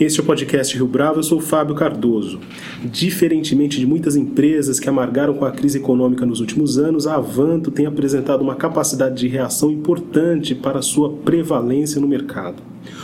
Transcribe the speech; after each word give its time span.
Este 0.00 0.20
é 0.20 0.22
o 0.22 0.26
podcast 0.26 0.74
Rio 0.74 0.86
Bravo, 0.86 1.18
eu 1.18 1.22
sou 1.22 1.38
Fábio 1.38 1.74
Cardoso. 1.74 2.40
Diferentemente 2.82 3.78
de 3.78 3.86
muitas 3.86 4.16
empresas 4.16 4.80
que 4.80 4.88
amargaram 4.88 5.34
com 5.34 5.44
a 5.44 5.52
crise 5.52 5.78
econômica 5.78 6.24
nos 6.24 6.40
últimos 6.40 6.78
anos, 6.78 7.06
a 7.06 7.16
Avanto 7.16 7.70
tem 7.70 7.84
apresentado 7.84 8.40
uma 8.40 8.54
capacidade 8.54 9.16
de 9.16 9.28
reação 9.28 9.70
importante 9.70 10.54
para 10.54 10.80
sua 10.80 11.12
prevalência 11.12 12.00
no 12.00 12.08
mercado. 12.08 12.62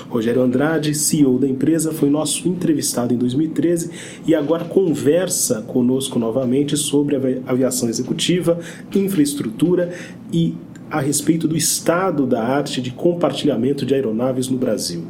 Rogério 0.09 0.43
Andrade, 0.43 0.95
CEO 0.95 1.39
da 1.39 1.47
empresa, 1.47 1.93
foi 1.93 2.09
nosso 2.09 2.49
entrevistado 2.49 3.13
em 3.13 3.19
2013 3.19 3.91
e 4.27 4.35
agora 4.35 4.65
conversa 4.65 5.61
conosco 5.61 6.19
novamente 6.19 6.75
sobre 6.75 7.17
aviação 7.47 7.91
executiva, 7.91 8.59
infraestrutura 8.95 9.93
e 10.33 10.55
a 10.91 11.01
respeito 11.01 11.47
do 11.47 11.57
estado 11.57 12.27
da 12.27 12.43
arte 12.43 12.81
de 12.81 12.91
compartilhamento 12.91 13.85
de 13.85 13.95
aeronaves 13.95 14.49
no 14.49 14.57
Brasil. 14.57 15.05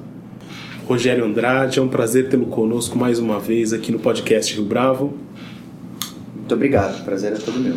Rogério 0.89 1.23
Andrade, 1.23 1.79
é 1.79 1.83
um 1.83 1.89
prazer 1.89 2.31
tê-lo 2.31 2.47
conosco 2.47 2.97
mais 2.97 3.19
uma 3.19 3.39
vez 3.39 3.75
aqui 3.75 3.93
no 3.93 3.99
podcast 3.99 4.55
Rio 4.55 4.65
Bravo. 4.65 5.13
Muito 6.35 6.55
obrigado, 6.55 7.03
o 7.03 7.05
prazer 7.05 7.31
é 7.35 7.37
todo 7.37 7.61
meu. 7.61 7.75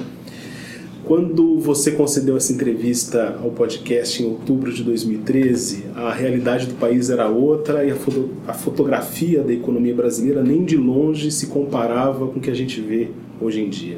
Quando 1.03 1.59
você 1.59 1.91
concedeu 1.91 2.37
essa 2.37 2.53
entrevista 2.53 3.37
ao 3.43 3.51
podcast 3.51 4.23
em 4.23 4.25
outubro 4.25 4.71
de 4.71 4.81
2013, 4.81 5.87
a 5.93 6.13
realidade 6.13 6.67
do 6.67 6.75
país 6.75 7.09
era 7.09 7.27
outra 7.27 7.83
e 7.83 7.91
a, 7.91 7.95
foto 7.97 8.29
a 8.47 8.53
fotografia 8.53 9.43
da 9.43 9.51
economia 9.51 9.93
brasileira 9.93 10.41
nem 10.41 10.63
de 10.63 10.77
longe 10.77 11.31
se 11.31 11.47
comparava 11.47 12.27
com 12.27 12.39
o 12.39 12.41
que 12.41 12.49
a 12.49 12.55
gente 12.55 12.79
vê 12.79 13.09
hoje 13.41 13.59
em 13.59 13.67
dia. 13.67 13.97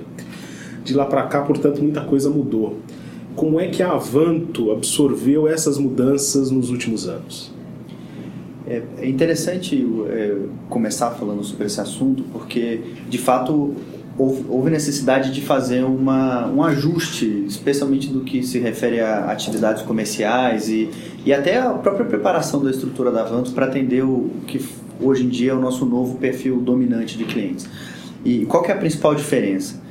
De 0.84 0.96
lá 0.96 1.06
para 1.06 1.22
cá, 1.28 1.44
portanto, 1.44 1.84
muita 1.84 2.02
coisa 2.02 2.32
mudou. 2.32 2.80
Como 3.36 3.60
é 3.60 3.68
que 3.68 3.84
a 3.84 3.92
Avanto 3.92 4.72
absorveu 4.72 5.48
essas 5.48 5.78
mudanças 5.78 6.50
nos 6.50 6.72
últimos 6.72 7.08
anos? 7.08 7.54
É, 8.66 8.82
é 9.00 9.10
interessante 9.10 9.86
é, 10.08 10.38
começar 10.70 11.12
falando 11.12 11.44
sobre 11.44 11.66
esse 11.66 11.82
assunto, 11.82 12.24
porque 12.32 12.80
de 13.10 13.18
fato 13.18 13.76
houve, 14.18 14.70
necessidade 14.70 15.32
de 15.32 15.42
fazer 15.42 15.84
uma, 15.84 16.48
um 16.48 16.64
ajuste, 16.64 17.46
especialmente 17.48 18.08
do 18.08 18.22
que 18.22 18.44
se 18.44 18.60
refere 18.60 19.00
a 19.00 19.32
atividades 19.32 19.82
comerciais 19.84 20.70
e, 20.70 20.90
e 21.26 21.34
até 21.34 21.60
a 21.60 21.72
própria 21.72 22.06
preparação 22.06 22.64
da 22.64 22.70
estrutura 22.70 23.12
da 23.12 23.22
Avanto 23.22 23.52
para 23.52 23.66
atender 23.66 24.04
o 24.04 24.30
que 24.48 24.64
hoje 25.02 25.26
em 25.26 25.30
dia 25.30 25.52
é 25.52 25.54
o 25.54 25.60
nosso 25.60 25.86
novo 25.86 26.18
perfil 26.18 26.60
dominante 26.60 27.18
de 27.18 27.26
clientes. 27.26 27.68
E 28.24 28.46
qual 28.46 28.64
é 28.66 28.72
a 28.72 28.78
principal 28.78 29.16
diferença? 29.16 29.82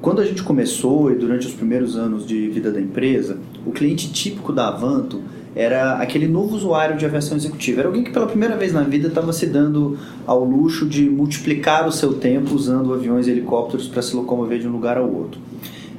Quando 0.00 0.20
a 0.20 0.24
gente 0.24 0.42
começou 0.42 1.12
e 1.12 1.14
durante 1.14 1.46
os 1.46 1.52
primeiros 1.52 1.96
anos 1.96 2.26
de 2.26 2.48
vida 2.48 2.72
da 2.72 2.80
empresa, 2.80 3.38
o 3.64 3.70
cliente 3.70 4.12
típico 4.12 4.52
da 4.52 4.68
Avanto 4.68 5.20
era 5.54 5.94
aquele 5.94 6.26
novo 6.26 6.56
usuário 6.56 6.96
de 6.96 7.04
aviação 7.04 7.36
executiva. 7.36 7.80
Era 7.80 7.88
alguém 7.88 8.02
que 8.02 8.10
pela 8.10 8.26
primeira 8.26 8.56
vez 8.56 8.72
na 8.72 8.82
vida 8.82 9.08
estava 9.08 9.32
se 9.32 9.46
dando 9.46 9.98
ao 10.26 10.42
luxo 10.44 10.86
de 10.86 11.08
multiplicar 11.08 11.86
o 11.86 11.92
seu 11.92 12.14
tempo 12.14 12.54
usando 12.54 12.92
aviões 12.92 13.26
e 13.26 13.30
helicópteros 13.30 13.86
para 13.86 14.00
se 14.00 14.16
locomover 14.16 14.58
de 14.58 14.66
um 14.66 14.72
lugar 14.72 14.96
ao 14.96 15.10
outro. 15.10 15.40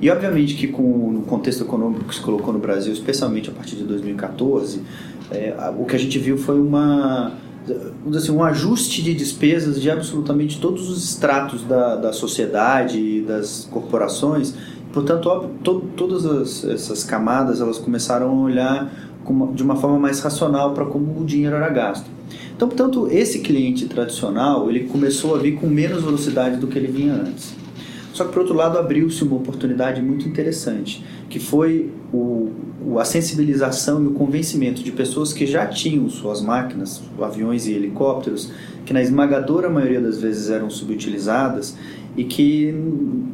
E 0.02 0.10
obviamente 0.10 0.56
que 0.56 0.68
com 0.68 0.82
o 0.82 1.24
contexto 1.28 1.64
econômico 1.64 2.06
que 2.06 2.16
se 2.16 2.22
colocou 2.22 2.52
no 2.52 2.60
Brasil, 2.60 2.92
especialmente 2.92 3.50
a 3.50 3.54
partir 3.54 3.76
de 3.76 3.84
2014, 3.84 4.82
é, 5.32 5.56
o 5.78 5.86
que 5.86 5.96
a 5.96 6.00
gente 6.00 6.20
viu 6.20 6.38
foi 6.38 6.60
uma 6.60 7.32
assim, 8.14 8.32
um 8.32 8.44
ajuste 8.44 9.02
de 9.02 9.14
despesas 9.14 9.82
de 9.82 9.90
absolutamente 9.90 10.60
todos 10.60 10.90
os 10.90 11.04
estratos 11.04 11.64
da, 11.64 11.96
da 11.96 12.12
sociedade 12.12 13.00
e 13.00 13.22
das 13.22 13.68
corporações. 13.72 14.54
Portanto, 14.92 15.50
to, 15.64 15.82
todas 15.96 16.26
as, 16.26 16.66
essas 16.66 17.04
camadas 17.04 17.62
elas 17.62 17.78
começaram 17.78 18.30
a 18.30 18.34
olhar 18.34 18.92
de 19.54 19.64
uma 19.64 19.76
forma 19.76 20.00
mais 20.00 20.20
racional 20.20 20.74
para 20.74 20.86
como 20.86 21.22
o 21.22 21.26
dinheiro 21.26 21.56
era 21.56 21.70
gasto. 21.70 22.10
Então, 22.56 22.68
portanto, 22.68 23.08
esse 23.12 23.40
cliente 23.40 23.86
tradicional 23.86 24.70
ele 24.70 24.82
começou 24.82 25.36
a 25.36 25.38
vir 25.38 25.56
com 25.56 25.68
menos 25.68 26.04
velocidade 26.04 26.58
do 26.58 26.68
que 26.68 26.78
ele 26.78 26.88
vinha 26.88 27.14
antes. 27.14 27.56
Só 28.14 28.26
que, 28.26 28.32
por 28.32 28.42
outro 28.42 28.54
lado, 28.54 28.78
abriu-se 28.78 29.24
uma 29.24 29.36
oportunidade 29.36 30.00
muito 30.00 30.28
interessante, 30.28 31.04
que 31.28 31.40
foi 31.40 31.90
o, 32.14 32.52
a 33.00 33.06
sensibilização 33.06 34.04
e 34.04 34.08
o 34.08 34.12
convencimento 34.12 34.84
de 34.84 34.92
pessoas 34.92 35.34
que 35.34 35.48
já 35.48 35.66
tinham 35.66 36.08
suas 36.10 36.40
máquinas, 36.40 37.02
aviões 37.20 37.66
e 37.66 37.72
helicópteros, 37.72 38.52
que 38.86 38.94
na 38.94 39.02
esmagadora 39.02 39.68
maioria 39.68 40.00
das 40.00 40.20
vezes 40.20 40.52
eram 40.52 40.70
subutilizadas 40.70 41.76
e 42.16 42.24
que, 42.24 42.74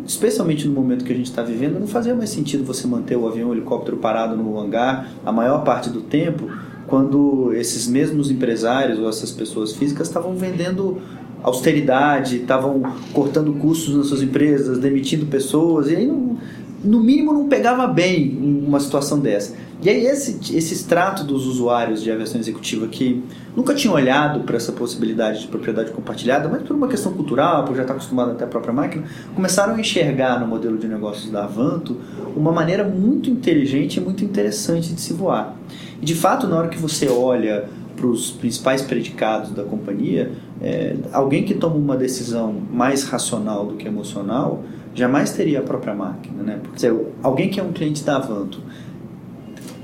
especialmente 0.05 0.67
no 0.67 0.73
momento 0.73 1.03
que 1.03 1.11
a 1.11 1.15
gente 1.15 1.29
está 1.29 1.41
vivendo, 1.41 1.79
não 1.79 1.87
fazia 1.87 2.15
mais 2.15 2.29
sentido 2.29 2.63
você 2.63 2.87
manter 2.87 3.17
o 3.17 3.27
avião 3.27 3.49
o 3.49 3.53
helicóptero 3.53 3.97
parado 3.97 4.37
no 4.37 4.57
hangar 4.57 5.11
a 5.25 5.31
maior 5.31 5.63
parte 5.63 5.89
do 5.89 6.01
tempo, 6.01 6.49
quando 6.87 7.53
esses 7.53 7.87
mesmos 7.87 8.31
empresários 8.31 8.97
ou 8.97 9.09
essas 9.09 9.31
pessoas 9.31 9.73
físicas 9.73 10.07
estavam 10.07 10.35
vendendo 10.35 10.97
austeridade, 11.43 12.37
estavam 12.37 12.81
cortando 13.13 13.53
custos 13.53 13.95
nas 13.95 14.07
suas 14.07 14.21
empresas, 14.21 14.79
demitindo 14.79 15.25
pessoas, 15.25 15.89
e 15.89 15.95
aí 15.95 16.07
não, 16.07 16.37
no 16.83 17.01
mínimo 17.01 17.33
não 17.33 17.47
pegava 17.47 17.87
bem 17.87 18.37
uma 18.65 18.79
situação 18.79 19.19
dessa. 19.19 19.55
E 19.81 19.89
aí 19.89 20.05
esse, 20.05 20.57
esse 20.57 20.73
extrato 20.73 21.23
dos 21.23 21.47
usuários 21.47 22.03
de 22.03 22.11
aviação 22.11 22.39
executiva 22.39 22.85
que 22.87 23.23
nunca 23.55 23.73
tinham 23.73 23.93
olhado 23.93 24.41
para 24.41 24.57
essa 24.57 24.73
possibilidade 24.73 25.41
de 25.41 25.47
propriedade 25.47 25.91
compartilhada, 25.91 26.49
mas 26.49 26.63
por 26.63 26.75
uma 26.75 26.89
questão 26.89 27.13
cultural, 27.13 27.63
por 27.63 27.75
já 27.75 27.83
estar 27.83 27.93
acostumado 27.93 28.31
até 28.31 28.43
a 28.43 28.47
própria 28.47 28.73
máquina, 28.73 29.05
começaram 29.33 29.75
a 29.75 29.79
enxergar 29.79 30.37
no 30.37 30.47
modelo 30.47 30.77
de 30.77 30.85
negócios 30.85 31.31
da 31.31 31.45
Avanto 31.45 31.95
uma 32.35 32.51
maneira 32.51 32.83
muito 32.83 33.29
inteligente 33.29 33.97
e 33.97 34.01
muito 34.01 34.23
interessante 34.23 34.93
de 34.93 34.99
se 34.99 35.13
voar. 35.13 35.55
E 36.01 36.05
de 36.05 36.15
fato, 36.15 36.45
na 36.45 36.57
hora 36.57 36.67
que 36.67 36.77
você 36.77 37.07
olha 37.07 37.69
para 37.95 38.07
os 38.07 38.31
principais 38.31 38.81
predicados 38.81 39.51
da 39.51 39.63
companhia, 39.63 40.31
é, 40.61 40.95
alguém 41.13 41.43
que 41.43 41.53
toma 41.53 41.75
uma 41.75 41.95
decisão 41.95 42.53
mais 42.71 43.03
racional 43.03 43.65
do 43.65 43.75
que 43.75 43.87
emocional 43.87 44.63
jamais 44.93 45.31
teria 45.31 45.59
a 45.59 45.61
própria 45.61 45.93
máquina, 45.93 46.43
né? 46.43 46.59
Porque 46.61 46.85
alguém 47.23 47.49
que 47.49 47.59
é 47.59 47.63
um 47.63 47.71
cliente 47.71 48.03
da 48.03 48.17
Avanto 48.17 48.59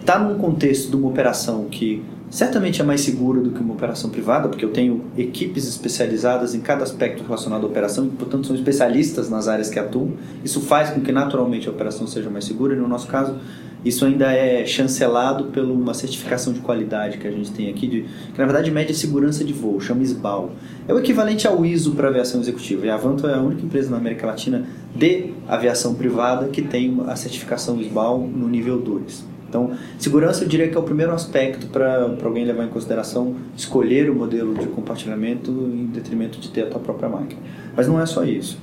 está 0.06 0.20
num 0.20 0.38
contexto 0.38 0.92
de 0.92 0.96
uma 0.96 1.08
operação 1.08 1.66
que 1.66 2.04
certamente 2.30 2.80
é 2.80 2.86
mais 2.86 3.02
segura 3.02 3.42
do 3.42 3.50
que 3.50 3.60
uma 3.60 3.74
operação 3.74 4.12
privada, 4.12 4.48
porque 4.48 4.64
eu 4.64 4.70
tenho 4.70 5.02
equipes 5.18 5.68
especializadas 5.68 6.54
em 6.54 6.62
cada 6.62 6.84
aspecto 6.84 7.24
relacionado 7.24 7.64
à 7.64 7.66
operação 7.66 8.06
e, 8.06 8.10
portanto, 8.10 8.46
são 8.46 8.56
especialistas 8.56 9.32
nas 9.32 9.48
áreas 9.48 9.68
que 9.68 9.80
atuam. 9.80 10.12
Isso 10.44 10.62
faz 10.62 10.92
com 10.92 11.02
que 11.02 11.12
naturalmente 11.12 11.68
a 11.68 11.72
operação 11.72 12.06
seja 12.06 12.30
mais 12.30 12.46
segura 12.46 12.76
e, 12.76 12.78
no 12.78 12.88
nosso 12.88 13.08
caso, 13.08 13.36
isso 13.84 14.06
ainda 14.06 14.32
é 14.32 14.64
chancelado 14.64 15.46
por 15.46 15.64
uma 15.64 15.96
certificação 15.96 16.54
de 16.54 16.60
qualidade 16.60 17.18
que 17.18 17.28
a 17.28 17.32
gente 17.32 17.50
tem 17.50 17.68
aqui, 17.72 17.88
de, 17.88 18.02
que 18.32 18.38
na 18.38 18.46
verdade 18.46 18.70
mede 18.70 18.92
a 18.92 18.96
segurança 18.96 19.44
de 19.44 19.54
voo, 19.54 19.80
chama 19.80 20.04
SBAL. 20.04 20.52
É 20.88 20.94
o 20.94 21.00
equivalente 21.00 21.48
ao 21.48 21.66
ISO 21.66 21.94
para 21.94 22.10
aviação 22.10 22.40
executiva. 22.42 22.86
E 22.86 22.90
a 22.92 22.94
Avanto 22.94 23.28
é 23.28 23.34
a 23.34 23.42
única 23.42 23.66
empresa 23.66 23.90
na 23.90 23.98
América 23.98 24.28
Latina 24.28 24.68
de 24.96 25.34
aviação 25.48 25.96
privada 25.96 26.48
que 26.48 26.62
tem 26.62 26.96
a 27.08 27.16
certificação 27.16 27.82
SBAL 27.82 28.20
no 28.20 28.48
nível 28.48 28.80
2. 28.80 29.34
Então, 29.56 29.72
segurança 29.98 30.44
eu 30.44 30.50
diria 30.50 30.68
que 30.68 30.76
é 30.76 30.80
o 30.80 30.84
primeiro 30.84 31.14
aspecto 31.14 31.68
para 31.68 32.14
alguém 32.22 32.44
levar 32.44 32.66
em 32.66 32.68
consideração 32.68 33.36
escolher 33.56 34.10
o 34.10 34.16
modelo 34.16 34.54
de 34.54 34.68
compartilhamento 34.68 35.50
em 35.50 35.86
detrimento 35.86 36.40
de 36.40 36.50
ter 36.50 36.64
a 36.64 36.66
tua 36.66 36.82
própria 36.82 37.08
máquina. 37.08 37.40
Mas 37.74 37.88
não 37.88 38.02
é 38.02 38.06
só 38.06 38.26
isso. 38.26 38.59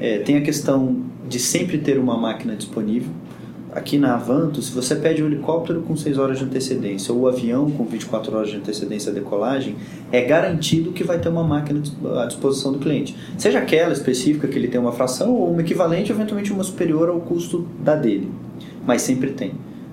É, 0.00 0.18
tem 0.18 0.36
a 0.36 0.40
questão 0.40 0.96
de 1.28 1.38
sempre 1.38 1.78
ter 1.78 1.96
uma 1.96 2.16
máquina 2.18 2.56
disponível 2.56 3.12
aqui 3.70 3.96
na 3.96 4.14
Avanto, 4.14 4.60
se 4.60 4.70
você 4.72 4.96
pede 4.96 5.22
um 5.22 5.26
helicóptero 5.26 5.80
com 5.82 5.96
6 5.96 6.18
horas 6.18 6.38
de 6.38 6.44
antecedência 6.44 7.14
ou 7.14 7.20
o 7.20 7.28
avião 7.28 7.70
com 7.70 7.84
24 7.84 8.36
horas 8.36 8.50
de 8.50 8.56
antecedência 8.56 9.10
à 9.10 9.14
decolagem, 9.14 9.76
é 10.10 10.20
garantido 10.22 10.92
que 10.92 11.04
vai 11.04 11.18
ter 11.18 11.28
uma 11.28 11.44
máquina 11.44 11.80
à 12.20 12.26
disposição 12.26 12.72
do 12.72 12.80
cliente. 12.80 13.16
Seja 13.38 13.60
aquela 13.60 13.92
específica 13.92 14.46
que 14.46 14.58
ele 14.58 14.68
tem 14.68 14.80
uma 14.80 14.92
fração 14.92 15.32
ou 15.34 15.50
uma 15.50 15.62
equivalente, 15.62 16.12
eventualmente 16.12 16.52
uma 16.52 16.64
superior 16.64 17.08
ao 17.08 17.20
custo 17.20 17.66
da 17.82 17.94
dele. 17.94 18.28
Mas 18.84 19.00
sempre 19.02 19.30
tem. 19.30 19.52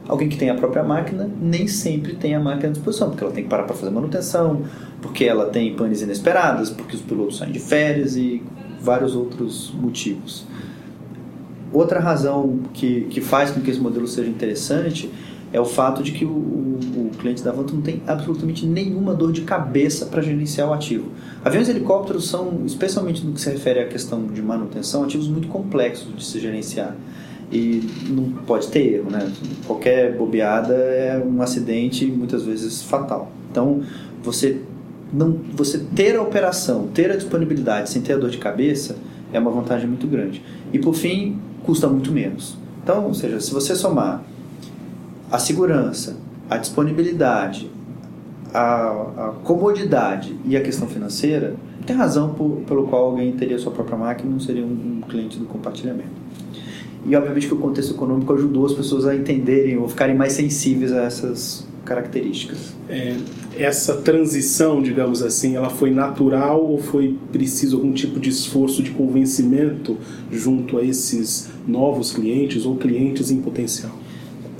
Alguém 0.09 0.27
que 0.27 0.37
tem 0.37 0.49
a 0.49 0.55
própria 0.55 0.83
máquina 0.83 1.29
nem 1.39 1.67
sempre 1.67 2.15
tem 2.15 2.33
a 2.33 2.39
máquina 2.39 2.69
à 2.69 2.71
disposição, 2.71 3.11
porque 3.11 3.23
ela 3.23 3.31
tem 3.31 3.43
que 3.43 3.49
parar 3.49 3.63
para 3.63 3.75
fazer 3.75 3.91
manutenção, 3.91 4.63
porque 5.03 5.23
ela 5.23 5.45
tem 5.45 5.75
panes 5.75 6.01
inesperadas, 6.01 6.71
porque 6.71 6.95
os 6.95 7.01
pilotos 7.03 7.37
saem 7.37 7.51
de 7.51 7.59
férias 7.59 8.15
e 8.15 8.41
vários 8.81 9.15
outros 9.15 9.71
motivos. 9.79 10.47
Outra 11.71 11.99
razão 11.99 12.59
que, 12.73 13.01
que 13.01 13.21
faz 13.21 13.51
com 13.51 13.61
que 13.61 13.69
esse 13.69 13.79
modelo 13.79 14.07
seja 14.07 14.27
interessante 14.27 15.11
é 15.53 15.61
o 15.61 15.65
fato 15.65 16.01
de 16.01 16.11
que 16.11 16.25
o, 16.25 16.29
o, 16.29 16.79
o 17.07 17.17
cliente 17.19 17.43
da 17.43 17.51
Vanto 17.51 17.75
não 17.75 17.81
tem 17.83 18.01
absolutamente 18.07 18.65
nenhuma 18.65 19.13
dor 19.13 19.31
de 19.31 19.41
cabeça 19.41 20.07
para 20.07 20.23
gerenciar 20.23 20.69
o 20.69 20.73
ativo. 20.73 21.11
Aviões 21.45 21.67
e 21.67 21.71
helicópteros 21.71 22.27
são, 22.27 22.63
especialmente 22.65 23.23
no 23.23 23.33
que 23.33 23.41
se 23.41 23.51
refere 23.51 23.79
à 23.79 23.87
questão 23.87 24.25
de 24.25 24.41
manutenção, 24.41 25.03
ativos 25.03 25.27
muito 25.27 25.47
complexos 25.47 26.15
de 26.15 26.23
se 26.25 26.39
gerenciar. 26.39 26.95
E 27.51 27.87
não 28.09 28.31
pode 28.45 28.67
ter 28.67 28.95
erro, 28.95 29.09
né? 29.09 29.31
Qualquer 29.65 30.15
bobeada 30.15 30.73
é 30.73 31.23
um 31.23 31.41
acidente 31.41 32.05
muitas 32.05 32.43
vezes 32.43 32.81
fatal. 32.81 33.31
Então, 33.51 33.81
você 34.23 34.61
não 35.11 35.39
você 35.53 35.79
ter 35.95 36.15
a 36.15 36.21
operação, 36.21 36.87
ter 36.93 37.11
a 37.11 37.15
disponibilidade 37.15 37.89
sem 37.89 38.01
ter 38.01 38.13
a 38.13 38.17
dor 38.17 38.29
de 38.29 38.37
cabeça 38.37 38.95
é 39.33 39.39
uma 39.39 39.51
vantagem 39.51 39.87
muito 39.87 40.07
grande. 40.07 40.43
E 40.71 40.79
por 40.79 40.93
fim, 40.93 41.39
custa 41.63 41.87
muito 41.87 42.11
menos. 42.11 42.57
Então, 42.83 43.05
ou 43.05 43.13
seja, 43.13 43.39
se 43.39 43.51
você 43.53 43.75
somar 43.75 44.23
a 45.31 45.37
segurança, 45.37 46.17
a 46.49 46.57
disponibilidade, 46.57 47.69
a, 48.53 48.89
a 49.27 49.33
comodidade 49.43 50.35
e 50.45 50.57
a 50.57 50.61
questão 50.61 50.87
financeira, 50.87 51.55
tem 51.85 51.95
razão 51.95 52.33
por, 52.33 52.61
pelo 52.67 52.87
qual 52.87 53.05
alguém 53.05 53.31
teria 53.33 53.57
sua 53.59 53.71
própria 53.71 53.97
máquina 53.97 54.29
e 54.29 54.33
não 54.33 54.39
seria 54.39 54.63
um, 54.63 54.97
um 54.97 55.01
cliente 55.07 55.37
do 55.37 55.45
compartilhamento. 55.45 56.09
E 57.05 57.15
obviamente 57.15 57.47
que 57.47 57.53
o 57.53 57.57
contexto 57.57 57.93
econômico 57.93 58.33
ajudou 58.33 58.65
as 58.65 58.73
pessoas 58.73 59.05
a 59.05 59.15
entenderem 59.15 59.77
ou 59.77 59.87
ficarem 59.87 60.15
mais 60.15 60.33
sensíveis 60.33 60.91
a 60.91 61.03
essas 61.03 61.67
características. 61.85 62.73
É, 62.87 63.15
essa 63.57 63.95
transição, 63.97 64.81
digamos 64.81 65.23
assim, 65.23 65.55
ela 65.55 65.69
foi 65.69 65.89
natural 65.91 66.63
ou 66.63 66.77
foi 66.77 67.17
preciso 67.31 67.77
algum 67.77 67.91
tipo 67.91 68.19
de 68.19 68.29
esforço 68.29 68.83
de 68.83 68.91
convencimento 68.91 69.97
junto 70.31 70.77
a 70.77 70.83
esses 70.83 71.49
novos 71.67 72.11
clientes 72.11 72.65
ou 72.65 72.75
clientes 72.75 73.31
em 73.31 73.41
potencial? 73.41 73.91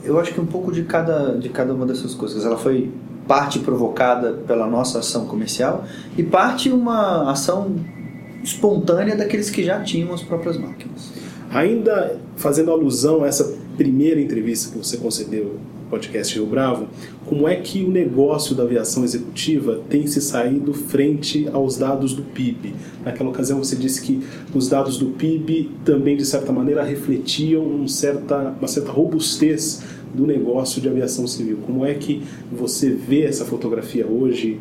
Eu 0.03 0.19
acho 0.19 0.33
que 0.33 0.41
um 0.41 0.45
pouco 0.45 0.71
de 0.71 0.83
cada, 0.83 1.37
de 1.37 1.49
cada 1.49 1.73
uma 1.73 1.85
dessas 1.85 2.15
coisas. 2.15 2.45
Ela 2.45 2.57
foi 2.57 2.89
parte 3.27 3.59
provocada 3.59 4.31
pela 4.47 4.65
nossa 4.65 4.99
ação 4.99 5.27
comercial 5.27 5.85
e 6.17 6.23
parte 6.23 6.71
uma 6.71 7.29
ação 7.29 7.75
espontânea 8.43 9.15
daqueles 9.15 9.51
que 9.51 9.63
já 9.63 9.79
tinham 9.81 10.11
as 10.13 10.23
próprias 10.23 10.57
máquinas. 10.57 11.11
Ainda 11.51 12.17
fazendo 12.35 12.71
alusão 12.71 13.23
a 13.23 13.27
essa 13.27 13.55
primeira 13.75 14.21
entrevista 14.21 14.71
que 14.71 14.77
você 14.77 14.97
concedeu 14.97 15.45
no 15.45 15.89
podcast 15.89 16.35
Rio 16.35 16.45
Bravo, 16.45 16.87
como 17.25 17.47
é 17.47 17.55
que 17.55 17.83
o 17.83 17.89
negócio 17.89 18.55
da 18.55 18.63
aviação 18.63 19.03
executiva 19.03 19.81
tem 19.89 20.05
se 20.05 20.21
saído 20.21 20.73
frente 20.73 21.49
aos 21.51 21.77
dados 21.77 22.13
do 22.13 22.21
PIB? 22.21 22.75
Naquela 23.03 23.29
ocasião 23.29 23.57
você 23.57 23.75
disse 23.75 24.01
que 24.01 24.19
os 24.53 24.69
dados 24.69 24.97
do 24.97 25.07
PIB 25.07 25.71
também, 25.83 26.15
de 26.15 26.25
certa 26.25 26.51
maneira, 26.51 26.83
refletiam 26.83 27.65
um 27.65 27.87
certa, 27.87 28.55
uma 28.59 28.67
certa 28.67 28.91
robustez 28.91 29.81
do 30.13 30.27
negócio 30.27 30.79
de 30.79 30.87
aviação 30.87 31.25
civil. 31.25 31.57
Como 31.65 31.83
é 31.83 31.95
que 31.95 32.21
você 32.51 32.91
vê 32.91 33.23
essa 33.23 33.45
fotografia 33.45 34.05
hoje, 34.05 34.59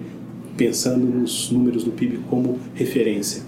pensando 0.56 1.04
nos 1.04 1.50
números 1.50 1.84
do 1.84 1.90
PIB 1.90 2.20
como 2.30 2.58
referência? 2.74 3.42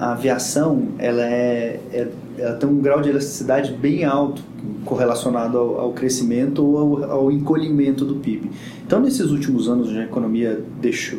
A 0.00 0.12
aviação 0.12 0.88
ela 0.98 1.24
é, 1.24 1.80
é 1.92 2.08
ela 2.38 2.54
tem 2.54 2.68
um 2.68 2.80
grau 2.80 3.02
de 3.02 3.10
elasticidade 3.10 3.72
bem 3.72 4.04
alto 4.04 4.42
correlacionado 4.84 5.58
ao, 5.58 5.80
ao 5.80 5.92
crescimento 5.92 6.64
ou 6.64 7.02
ao, 7.02 7.10
ao, 7.10 7.32
encolhimento 7.32 8.04
do 8.04 8.16
PIB. 8.16 8.50
Então, 8.86 9.00
nesses 9.00 9.30
últimos 9.30 9.68
anos, 9.68 9.94
a 9.94 10.04
economia 10.04 10.62
deixou, 10.80 11.18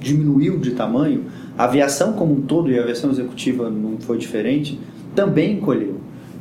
diminuiu 0.00 0.58
de 0.58 0.70
tamanho, 0.70 1.24
a 1.58 1.64
aviação 1.64 2.12
como 2.12 2.34
um 2.34 2.40
todo, 2.42 2.70
e 2.70 2.78
a 2.78 2.82
aviação 2.82 3.10
executiva 3.10 3.68
não 3.68 3.98
foi 3.98 4.18
diferente, 4.18 4.78
também 5.14 5.54
encolheu. 5.54 5.96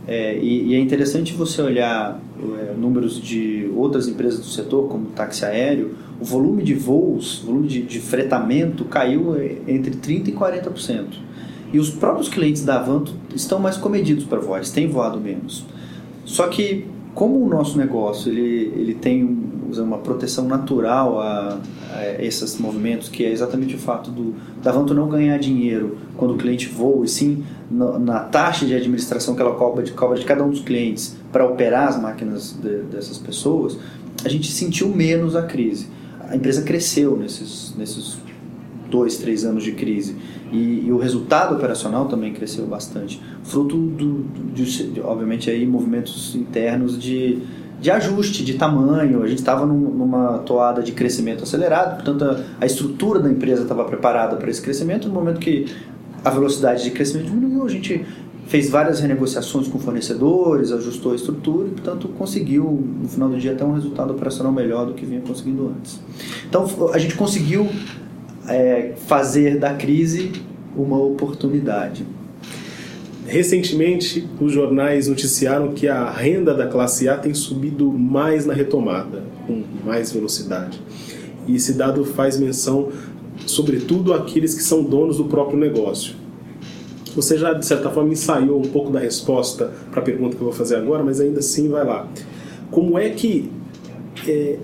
É, 0.07 0.37
e, 0.37 0.67
e, 0.67 0.75
é 0.75 0.79
interessante 0.79 1.33
você 1.33 1.61
olhar 1.61 2.19
números 2.77 3.21
de 3.21 3.69
outras 3.75 4.07
empresas 4.07 4.39
do 4.39 4.45
setor, 4.45 4.87
como 4.87 5.07
táxi 5.07 5.45
aéreo, 5.45 5.95
o 6.19 6.25
volume 6.25 6.63
de 6.63 6.73
voos, 6.73 7.43
o 7.43 7.47
volume 7.47 7.67
de, 7.67 7.81
de 7.81 7.99
fretamento 7.99 8.85
caiu 8.85 9.35
é, 9.35 9.57
entre 9.67 9.91
30% 9.91 10.27
e 10.27 10.31
40%. 10.31 11.05
E 11.73 11.79
os 11.79 11.89
próprios 11.89 12.29
clientes 12.29 12.63
da 12.63 12.79
Avanto 12.79 13.13
estão 13.35 13.59
mais 13.59 13.75
comedidos 13.77 14.23
para 14.23 14.39
voar, 14.39 14.57
eles 14.57 14.71
têm 14.71 14.87
voado 14.87 15.19
menos. 15.19 15.65
Só 16.23 16.47
que, 16.47 16.85
como 17.13 17.43
o 17.43 17.49
nosso 17.49 17.77
negócio 17.77 18.31
ele, 18.31 18.71
ele 18.75 18.93
tem 18.93 19.23
uma 19.77 19.97
proteção 19.97 20.47
natural 20.47 21.19
a, 21.19 21.59
a, 21.95 22.23
esses 22.23 22.57
movimentos, 22.57 23.09
que 23.09 23.25
é 23.25 23.31
exatamente 23.31 23.75
o 23.75 23.79
fato 23.79 24.11
do, 24.11 24.35
da 24.61 24.71
Avanto 24.71 24.93
não 24.93 25.07
ganhar 25.07 25.37
dinheiro 25.37 25.97
quando 26.17 26.33
o 26.33 26.37
cliente 26.37 26.67
voa, 26.67 27.05
e 27.05 27.07
sim 27.07 27.43
na, 27.69 28.19
taxa 28.19 28.65
de 28.65 28.75
administração 28.75 29.35
que 29.35 29.41
ela 29.41 29.55
cobra 29.55 29.83
de, 29.83 29.91
cobra 29.91 30.17
de 30.17 30.25
cada 30.25 30.43
um 30.43 30.49
dos 30.49 30.61
clientes 30.61 31.15
para 31.31 31.45
operar 31.45 31.87
as 31.87 32.01
máquinas 32.01 32.51
de, 32.51 32.83
dessas 32.83 33.17
pessoas, 33.17 33.77
a 34.23 34.29
gente 34.29 34.51
sentiu 34.51 34.89
menos 34.89 35.35
a 35.35 35.43
crise. 35.43 35.87
A 36.29 36.35
empresa 36.35 36.63
cresceu 36.63 37.15
nesses, 37.15 37.75
nesses 37.77 38.17
dois, 38.89 39.17
três 39.17 39.43
anos 39.43 39.63
de 39.63 39.71
crise. 39.73 40.15
E, 40.51 40.85
e, 40.85 40.91
o 40.91 40.97
resultado 40.97 41.55
operacional 41.55 42.05
também 42.05 42.33
cresceu 42.33 42.65
bastante, 42.65 43.21
fruto 43.43 43.75
do, 43.75 44.23
de, 44.53 44.91
de, 44.91 45.01
obviamente 45.01 45.49
aí 45.49 45.65
movimentos 45.65 46.35
internos 46.35 46.97
de, 46.97 47.39
de 47.79 47.91
ajuste 47.91 48.43
de 48.43 48.55
tamanho. 48.55 49.23
A 49.23 49.27
gente 49.27 49.39
estava 49.39 49.65
num, 49.65 49.89
numa 49.89 50.39
toada 50.39 50.81
de 50.81 50.91
crescimento 50.91 51.43
acelerado, 51.43 51.95
portanto 51.95 52.23
a, 52.23 52.63
a 52.63 52.65
estrutura 52.65 53.19
da 53.19 53.29
empresa 53.29 53.63
estava 53.63 53.83
preparada 53.85 54.35
para 54.35 54.49
esse 54.49 54.61
crescimento. 54.61 55.07
No 55.07 55.13
momento 55.13 55.39
que 55.39 55.65
a 56.23 56.29
velocidade 56.29 56.83
de 56.83 56.91
crescimento 56.91 57.27
diminuiu, 57.27 57.65
a 57.65 57.69
gente 57.69 58.05
fez 58.47 58.69
várias 58.69 58.99
renegociações 58.99 59.67
com 59.67 59.79
fornecedores, 59.79 60.71
ajustou 60.71 61.11
a 61.11 61.15
estrutura 61.15 61.67
e, 61.67 61.71
portanto, 61.71 62.07
conseguiu, 62.09 62.63
no 63.01 63.07
final 63.07 63.29
do 63.29 63.37
dia, 63.37 63.55
ter 63.55 63.63
um 63.63 63.73
resultado 63.73 64.13
operacional 64.13 64.51
melhor 64.51 64.85
do 64.85 64.93
que 64.93 65.05
vinha 65.05 65.21
conseguindo 65.21 65.71
antes. 65.75 65.99
Então, 66.47 66.67
a 66.93 66.97
gente 66.97 67.15
conseguiu 67.15 67.67
é, 68.47 68.93
fazer 69.07 69.59
da 69.59 69.73
crise 69.73 70.31
uma 70.75 70.97
oportunidade. 70.97 72.05
Recentemente, 73.27 74.27
os 74.39 74.51
jornais 74.51 75.07
noticiaram 75.07 75.73
que 75.73 75.87
a 75.87 76.09
renda 76.09 76.53
da 76.53 76.67
classe 76.67 77.09
A 77.09 77.17
tem 77.17 77.33
subido 77.33 77.91
mais 77.91 78.45
na 78.45 78.53
retomada, 78.53 79.23
com 79.47 79.63
mais 79.83 80.11
velocidade. 80.11 80.79
E 81.47 81.55
esse 81.55 81.73
dado 81.73 82.05
faz 82.05 82.37
menção, 82.37 82.89
sobretudo, 83.47 84.13
àqueles 84.13 84.53
que 84.53 84.61
são 84.61 84.83
donos 84.83 85.17
do 85.17 85.25
próprio 85.25 85.57
negócio. 85.57 86.15
Você 87.15 87.37
já, 87.37 87.53
de 87.53 87.65
certa 87.65 87.89
forma, 87.89 88.11
ensaiou 88.11 88.59
um 88.59 88.69
pouco 88.69 88.91
da 88.91 88.99
resposta 88.99 89.71
para 89.89 90.01
a 90.01 90.03
pergunta 90.03 90.35
que 90.35 90.41
eu 90.41 90.45
vou 90.45 90.53
fazer 90.53 90.75
agora, 90.75 91.03
mas 91.03 91.19
ainda 91.19 91.39
assim 91.39 91.69
vai 91.69 91.85
lá. 91.85 92.07
Como 92.69 92.97
é 92.99 93.09
que 93.09 93.49
é, 94.27 94.57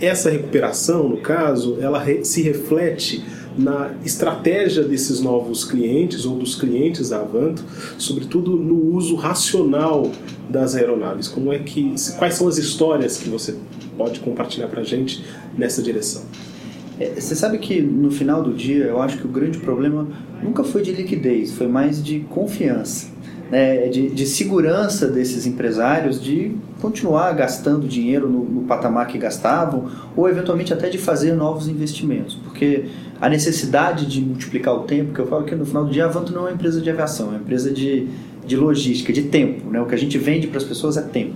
essa 0.00 0.30
recuperação, 0.30 1.08
no 1.08 1.18
caso, 1.18 1.78
ela 1.80 2.04
se 2.22 2.42
reflete 2.42 3.24
na 3.56 3.92
estratégia 4.04 4.82
desses 4.82 5.20
novos 5.20 5.64
clientes 5.64 6.24
ou 6.24 6.36
dos 6.36 6.54
clientes 6.54 7.10
da 7.10 7.20
Avanto, 7.20 7.64
sobretudo 7.98 8.56
no 8.56 8.94
uso 8.94 9.14
racional 9.14 10.10
das 10.48 10.74
aeronaves. 10.74 11.28
Como 11.28 11.52
é 11.52 11.58
que, 11.58 11.94
quais 12.18 12.34
são 12.34 12.48
as 12.48 12.58
histórias 12.58 13.16
que 13.16 13.28
você 13.28 13.56
pode 13.96 14.20
compartilhar 14.20 14.68
para 14.68 14.80
a 14.80 14.84
gente 14.84 15.24
nessa 15.56 15.82
direção? 15.82 16.22
É, 16.98 17.20
você 17.20 17.34
sabe 17.34 17.58
que 17.58 17.80
no 17.80 18.10
final 18.10 18.42
do 18.42 18.52
dia 18.52 18.84
eu 18.84 19.00
acho 19.00 19.18
que 19.18 19.26
o 19.26 19.30
grande 19.30 19.58
problema 19.58 20.08
nunca 20.42 20.64
foi 20.64 20.82
de 20.82 20.92
liquidez, 20.92 21.52
foi 21.52 21.66
mais 21.66 22.02
de 22.02 22.20
confiança 22.20 23.16
né, 23.50 23.88
de, 23.88 24.08
de, 24.10 24.26
segurança 24.26 25.06
desses 25.06 25.46
empresários 25.46 26.20
de 26.20 26.56
continuar 26.80 27.32
gastando 27.32 27.86
dinheiro 27.86 28.28
no, 28.28 28.44
no, 28.44 28.62
patamar 28.62 29.06
que 29.06 29.18
gastavam 29.18 29.88
ou 30.16 30.28
eventualmente 30.28 30.72
até 30.72 30.88
de 30.88 30.98
fazer 30.98 31.32
novos 31.32 31.68
investimentos, 31.68 32.34
porque 32.34 32.86
a 33.20 33.28
necessidade 33.28 34.06
de 34.06 34.20
multiplicar 34.20 34.74
o 34.74 34.80
tempo, 34.80 35.12
que 35.12 35.20
eu 35.20 35.26
falo 35.26 35.44
que 35.44 35.54
no 35.54 35.64
final 35.64 35.84
do 35.84 35.90
dia 35.90 36.04
a 36.04 36.08
Avanto 36.08 36.32
não 36.32 36.42
é 36.42 36.50
uma 36.50 36.52
empresa 36.52 36.80
de 36.80 36.90
aviação, 36.90 37.26
é 37.26 37.30
uma 37.30 37.38
empresa 37.38 37.70
de, 37.70 38.08
de 38.46 38.56
logística, 38.56 39.12
de 39.12 39.22
tempo, 39.22 39.70
né? 39.70 39.80
o 39.80 39.86
que 39.86 39.94
a 39.94 39.98
gente 39.98 40.18
vende 40.18 40.46
para 40.46 40.58
as 40.58 40.64
pessoas 40.64 40.96
é 40.96 41.02
tempo. 41.02 41.34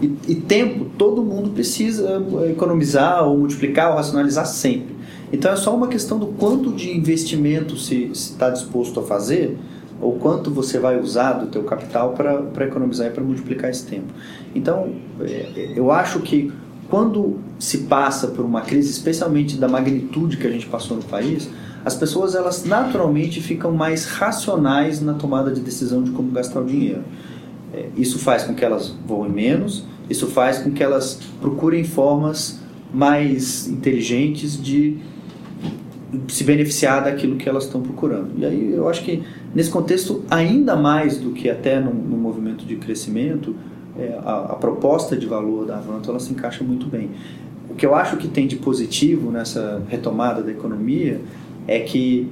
E, 0.00 0.12
e 0.28 0.34
tempo 0.34 0.86
todo 0.98 1.22
mundo 1.22 1.50
precisa 1.50 2.22
economizar 2.50 3.24
ou 3.24 3.38
multiplicar 3.38 3.90
ou 3.90 3.96
racionalizar 3.96 4.46
sempre. 4.46 4.94
Então 5.32 5.50
é 5.50 5.56
só 5.56 5.74
uma 5.74 5.88
questão 5.88 6.18
do 6.18 6.26
quanto 6.26 6.72
de 6.72 6.94
investimento 6.94 7.76
se 7.76 8.10
está 8.12 8.50
disposto 8.50 9.00
a 9.00 9.02
fazer 9.02 9.56
ou 10.02 10.18
quanto 10.18 10.50
você 10.50 10.78
vai 10.80 10.98
usar 10.98 11.34
do 11.34 11.46
teu 11.46 11.62
capital 11.62 12.12
para 12.12 12.66
economizar 12.66 13.06
e 13.06 13.10
para 13.10 13.22
multiplicar 13.22 13.70
esse 13.70 13.86
tempo. 13.86 14.12
Então, 14.52 14.92
é, 15.20 15.70
eu 15.76 15.92
acho 15.92 16.18
que 16.20 16.52
quando 16.92 17.38
se 17.58 17.78
passa 17.78 18.26
por 18.26 18.44
uma 18.44 18.60
crise, 18.60 18.90
especialmente 18.90 19.56
da 19.56 19.66
magnitude 19.66 20.36
que 20.36 20.46
a 20.46 20.50
gente 20.50 20.66
passou 20.66 20.94
no 20.94 21.02
país, 21.02 21.48
as 21.82 21.94
pessoas 21.94 22.34
elas 22.34 22.66
naturalmente 22.66 23.40
ficam 23.40 23.72
mais 23.72 24.04
racionais 24.04 25.00
na 25.00 25.14
tomada 25.14 25.50
de 25.50 25.62
decisão 25.62 26.02
de 26.02 26.10
como 26.10 26.30
gastar 26.30 26.60
o 26.60 26.66
dinheiro. 26.66 27.02
É, 27.72 27.86
isso 27.96 28.18
faz 28.18 28.42
com 28.42 28.54
que 28.54 28.62
elas 28.62 28.94
voem 29.06 29.32
menos, 29.32 29.86
isso 30.10 30.26
faz 30.26 30.58
com 30.58 30.70
que 30.70 30.82
elas 30.82 31.18
procurem 31.40 31.82
formas 31.82 32.60
mais 32.92 33.66
inteligentes 33.68 34.62
de 34.62 34.98
se 36.28 36.44
beneficiar 36.44 37.04
daquilo 37.04 37.36
que 37.36 37.48
elas 37.48 37.64
estão 37.64 37.80
procurando. 37.80 38.32
E 38.36 38.44
aí 38.44 38.70
eu 38.70 38.86
acho 38.86 39.02
que 39.02 39.22
nesse 39.54 39.70
contexto, 39.70 40.24
ainda 40.30 40.76
mais 40.76 41.16
do 41.16 41.30
que 41.30 41.48
até 41.48 41.80
no, 41.80 41.94
no 41.94 42.18
movimento 42.18 42.66
de 42.66 42.76
crescimento, 42.76 43.56
é, 43.98 44.18
a, 44.24 44.52
a, 44.52 44.56
proposta 44.56 45.16
de 45.16 45.26
valor 45.26 45.66
da 45.66 45.76
Avanto 45.76 46.10
ela 46.10 46.20
se 46.20 46.32
encaixa 46.32 46.64
muito 46.64 46.86
bem. 46.86 47.10
O 47.68 47.74
que 47.74 47.84
eu 47.84 47.94
acho 47.94 48.16
que 48.16 48.28
tem 48.28 48.46
de 48.46 48.56
positivo 48.56 49.30
nessa 49.30 49.82
retomada 49.88 50.42
da 50.42 50.50
economia 50.50 51.20
é 51.66 51.80
que 51.80 52.30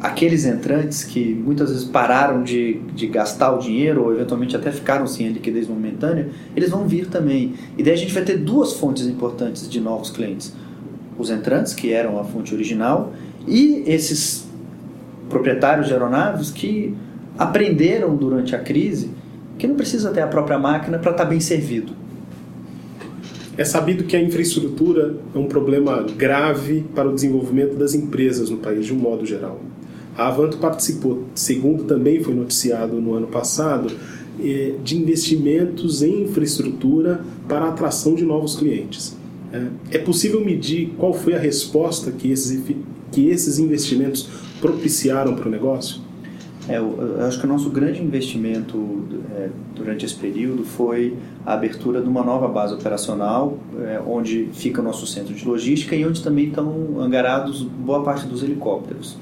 aqueles 0.00 0.44
entrantes 0.44 1.04
que 1.04 1.34
muitas 1.34 1.70
vezes 1.70 1.84
pararam 1.84 2.42
de, 2.42 2.74
de 2.94 3.06
gastar 3.08 3.52
o 3.52 3.58
dinheiro 3.58 4.04
ou 4.04 4.14
eventualmente 4.14 4.54
até 4.54 4.70
ficaram 4.70 5.06
sem 5.06 5.26
a 5.26 5.30
liquidez 5.30 5.66
momentânea, 5.66 6.28
eles 6.54 6.70
vão 6.70 6.86
vir 6.86 7.08
também. 7.08 7.54
E 7.76 7.82
daí 7.82 7.94
a 7.94 7.96
gente 7.96 8.14
vai 8.14 8.22
ter 8.22 8.38
duas 8.38 8.74
fontes 8.74 9.06
importantes 9.06 9.68
de 9.68 9.80
novos 9.80 10.10
clientes. 10.10 10.54
Os 11.18 11.30
entrantes, 11.30 11.74
que 11.74 11.92
eram 11.92 12.18
a 12.18 12.24
fonte 12.24 12.54
original, 12.54 13.12
e 13.46 13.82
esses 13.86 14.46
proprietários 15.28 15.88
de 15.88 15.92
aeronaves 15.92 16.50
que 16.50 16.94
aprenderam 17.36 18.16
durante 18.16 18.54
a 18.54 18.58
crise 18.58 19.10
que 19.58 19.66
não 19.66 19.74
precisa 19.74 20.10
ter 20.10 20.20
a 20.20 20.26
própria 20.26 20.58
máquina 20.58 20.98
para 20.98 21.10
estar 21.10 21.24
tá 21.24 21.28
bem 21.28 21.40
servido. 21.40 21.92
É 23.56 23.64
sabido 23.64 24.04
que 24.04 24.16
a 24.16 24.22
infraestrutura 24.22 25.16
é 25.34 25.38
um 25.38 25.46
problema 25.46 26.06
grave 26.16 26.84
para 26.94 27.08
o 27.08 27.14
desenvolvimento 27.14 27.74
das 27.74 27.92
empresas 27.92 28.50
no 28.50 28.58
país, 28.58 28.86
de 28.86 28.94
um 28.94 28.96
modo 28.96 29.26
geral. 29.26 29.60
A 30.16 30.28
Avanto 30.28 30.58
participou, 30.58 31.24
segundo 31.34 31.84
também 31.84 32.22
foi 32.22 32.34
noticiado 32.34 33.00
no 33.00 33.14
ano 33.14 33.26
passado, 33.26 33.92
eh, 34.40 34.74
de 34.84 34.96
investimentos 34.96 36.02
em 36.02 36.22
infraestrutura 36.22 37.20
para 37.48 37.64
a 37.64 37.68
atração 37.70 38.14
de 38.14 38.24
novos 38.24 38.54
clientes. 38.54 39.16
É, 39.52 39.96
é 39.96 39.98
possível 39.98 40.44
medir 40.44 40.92
qual 40.96 41.12
foi 41.12 41.34
a 41.34 41.38
resposta 41.38 42.12
que 42.12 42.30
esses, 42.30 42.62
que 43.10 43.28
esses 43.28 43.58
investimentos 43.58 44.28
propiciaram 44.60 45.34
para 45.34 45.48
o 45.48 45.50
negócio? 45.50 46.00
É, 46.68 46.76
eu, 46.76 47.24
acho 47.26 47.40
que 47.40 47.46
o 47.46 47.48
nosso 47.48 47.70
grande 47.70 48.02
investimento 48.02 49.04
é, 49.34 49.48
durante 49.74 50.04
esse 50.04 50.14
período 50.14 50.64
foi 50.64 51.16
a 51.46 51.54
abertura 51.54 52.02
de 52.02 52.08
uma 52.08 52.22
nova 52.22 52.46
base 52.46 52.74
operacional, 52.74 53.58
é, 53.80 54.00
onde 54.06 54.50
fica 54.52 54.82
o 54.82 54.84
nosso 54.84 55.06
centro 55.06 55.34
de 55.34 55.46
logística 55.46 55.96
e 55.96 56.04
onde 56.04 56.22
também 56.22 56.48
estão 56.48 57.00
angarados 57.00 57.62
boa 57.62 58.02
parte 58.02 58.26
dos 58.26 58.42
helicópteros. 58.42 59.16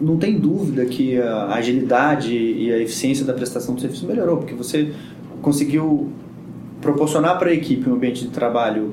Não 0.00 0.16
tem 0.16 0.38
dúvida 0.38 0.84
que 0.84 1.18
a 1.18 1.54
agilidade 1.54 2.36
e 2.36 2.72
a 2.72 2.78
eficiência 2.78 3.24
da 3.24 3.32
prestação 3.32 3.74
do 3.74 3.80
serviço 3.80 4.06
melhorou, 4.06 4.36
porque 4.36 4.54
você 4.54 4.92
conseguiu 5.40 6.10
proporcionar 6.80 7.38
para 7.38 7.50
a 7.50 7.54
equipe 7.54 7.88
um 7.88 7.94
ambiente 7.94 8.24
de 8.24 8.30
trabalho 8.30 8.92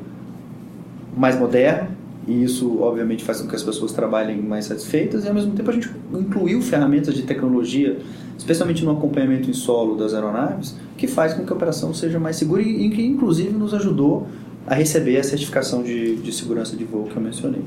mais 1.17 1.37
moderno, 1.37 1.89
e 2.29 2.43
isso 2.43 2.79
obviamente 2.81 3.23
faz 3.23 3.41
com 3.41 3.47
que 3.47 3.55
as 3.55 3.63
pessoas 3.63 3.91
trabalhem 3.91 4.39
mais 4.39 4.65
satisfeitas, 4.65 5.25
e 5.25 5.27
ao 5.27 5.33
mesmo 5.33 5.51
tempo 5.53 5.71
a 5.71 5.73
gente 5.73 5.89
incluiu 6.13 6.61
ferramentas 6.61 7.15
de 7.15 7.23
tecnologia, 7.23 7.97
especialmente 8.37 8.85
no 8.85 8.91
acompanhamento 8.91 9.49
em 9.49 9.53
solo 9.53 9.95
das 9.95 10.13
aeronaves, 10.13 10.77
que 10.95 11.07
faz 11.07 11.33
com 11.33 11.43
que 11.43 11.51
a 11.51 11.55
operação 11.55 11.91
seja 11.91 12.19
mais 12.19 12.35
segura 12.35 12.61
e, 12.61 12.87
que 12.91 13.03
inclusive 13.03 13.49
nos 13.49 13.73
ajudou 13.73 14.27
a 14.67 14.75
receber 14.75 15.17
a 15.17 15.23
certificação 15.23 15.81
de, 15.81 16.17
de 16.17 16.31
segurança 16.31 16.77
de 16.77 16.83
voo 16.83 17.05
que 17.05 17.15
eu 17.15 17.21
mencionei. 17.21 17.63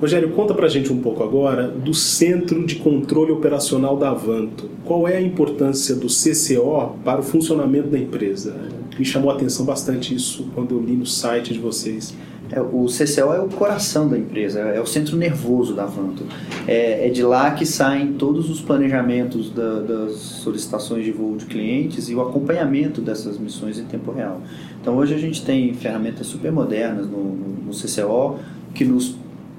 Rogério, 0.00 0.30
conta 0.30 0.54
pra 0.54 0.66
gente 0.66 0.90
um 0.92 1.00
pouco 1.00 1.22
agora 1.22 1.68
do 1.68 1.92
Centro 1.92 2.66
de 2.66 2.76
Controle 2.76 3.32
Operacional 3.32 3.96
da 3.96 4.10
Avanto. 4.10 4.68
Qual 4.84 5.06
é 5.06 5.16
a 5.16 5.20
importância 5.20 5.94
do 5.94 6.06
CCO 6.06 6.96
para 7.04 7.20
o 7.20 7.22
funcionamento 7.22 7.88
da 7.88 7.98
empresa? 7.98 8.56
Me 8.98 9.04
chamou 9.04 9.30
a 9.30 9.34
atenção 9.34 9.64
bastante 9.64 10.14
isso 10.14 10.48
quando 10.54 10.74
eu 10.74 10.80
li 10.80 10.96
no 10.96 11.06
site 11.06 11.52
de 11.52 11.58
vocês. 11.58 12.14
É, 12.54 12.60
o 12.60 12.86
CCO 12.86 13.32
é 13.32 13.40
o 13.40 13.48
coração 13.48 14.08
da 14.08 14.16
empresa, 14.16 14.60
é 14.60 14.80
o 14.80 14.86
centro 14.86 15.16
nervoso 15.16 15.74
da 15.74 15.82
Avanto. 15.82 16.24
É, 16.68 17.08
é 17.08 17.10
de 17.10 17.20
lá 17.20 17.50
que 17.50 17.66
saem 17.66 18.12
todos 18.12 18.48
os 18.48 18.60
planejamentos 18.60 19.50
da, 19.50 19.80
das 19.80 20.12
solicitações 20.12 21.04
de 21.04 21.10
voo 21.10 21.36
de 21.36 21.46
clientes 21.46 22.08
e 22.08 22.14
o 22.14 22.22
acompanhamento 22.22 23.00
dessas 23.00 23.38
missões 23.38 23.80
em 23.80 23.84
tempo 23.86 24.12
real. 24.12 24.40
Então 24.80 24.96
hoje 24.96 25.14
a 25.14 25.18
gente 25.18 25.44
tem 25.44 25.74
ferramentas 25.74 26.28
super 26.28 26.52
modernas 26.52 27.08
no, 27.08 27.24
no, 27.24 27.48
no 27.66 27.72
CCO 27.72 28.38
que 28.72 28.84
nos 28.84 29.16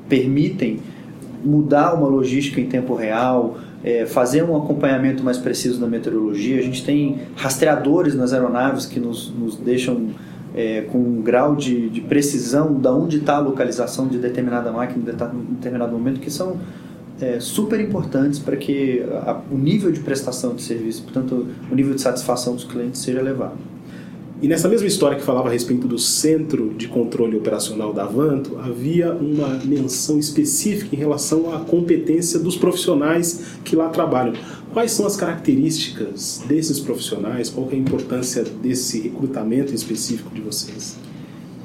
permitem 0.08 0.80
mudar 1.44 1.94
uma 1.96 2.08
logística 2.08 2.62
em 2.62 2.68
tempo 2.68 2.96
real, 2.96 3.58
é, 3.84 4.06
fazer 4.06 4.42
um 4.42 4.56
acompanhamento 4.56 5.22
mais 5.22 5.38
preciso 5.38 5.82
da 5.82 5.88
meteorologia. 5.88 6.60
A 6.60 6.62
gente 6.62 6.84
tem 6.86 7.18
rastreadores 7.36 8.16
nas 8.16 8.32
aeronaves 8.32 8.86
que 8.86 9.02
nos, 9.02 9.30
nos 9.38 9.58
deixam 9.58 10.12
é, 10.56 10.82
com 10.84 10.98
um 10.98 11.22
grau 11.22 11.56
de, 11.56 11.90
de 11.90 12.02
precisão 12.02 12.80
da 12.80 12.94
onde 12.94 13.18
está 13.18 13.36
a 13.36 13.40
localização 13.40 14.08
de 14.08 14.18
determinada 14.18 14.72
máquina 14.72 15.12
em 15.12 15.54
determinado 15.56 15.92
momento, 15.92 16.20
que 16.22 16.32
são 16.32 16.58
é, 17.20 17.40
super 17.40 17.80
importantes 17.80 18.40
para 18.40 18.56
que 18.56 19.04
a, 19.26 19.42
o 19.52 19.58
nível 19.58 19.92
de 19.92 20.00
prestação 20.00 20.56
de 20.56 20.62
serviço, 20.62 21.04
portanto, 21.04 21.48
o 21.70 21.76
nível 21.76 21.94
de 21.94 22.02
satisfação 22.02 22.56
dos 22.56 22.64
clientes 22.64 23.02
seja 23.02 23.20
elevado. 23.20 23.75
E 24.42 24.50
nessa 24.50 24.68
mesma 24.68 24.86
história 24.86 25.18
que 25.18 25.24
falava 25.24 25.48
a 25.48 25.52
respeito 25.52 25.88
do 25.88 25.98
Centro 25.98 26.74
de 26.74 26.90
Controle 26.90 27.38
Operacional 27.38 27.94
da 27.94 28.04
Avanto, 28.04 28.58
havia 28.58 29.14
uma 29.14 29.48
menção 29.64 30.20
específica 30.20 30.94
em 30.94 31.00
relação 31.00 31.56
à 31.56 31.60
competência 31.60 32.38
dos 32.38 32.58
profissionais 32.58 33.58
que 33.64 33.78
lá 33.78 33.88
trabalham. 33.88 34.34
Quais 34.74 34.92
são 34.92 35.06
as 35.06 35.16
características 35.16 36.44
desses 36.48 36.82
profissionais? 36.82 37.50
Qual 37.50 37.70
é 37.72 37.76
a 37.76 37.78
importância 37.78 38.44
desse 38.44 39.00
recrutamento 39.00 39.74
específico 39.74 40.30
de 40.36 40.42
vocês? 40.42 40.98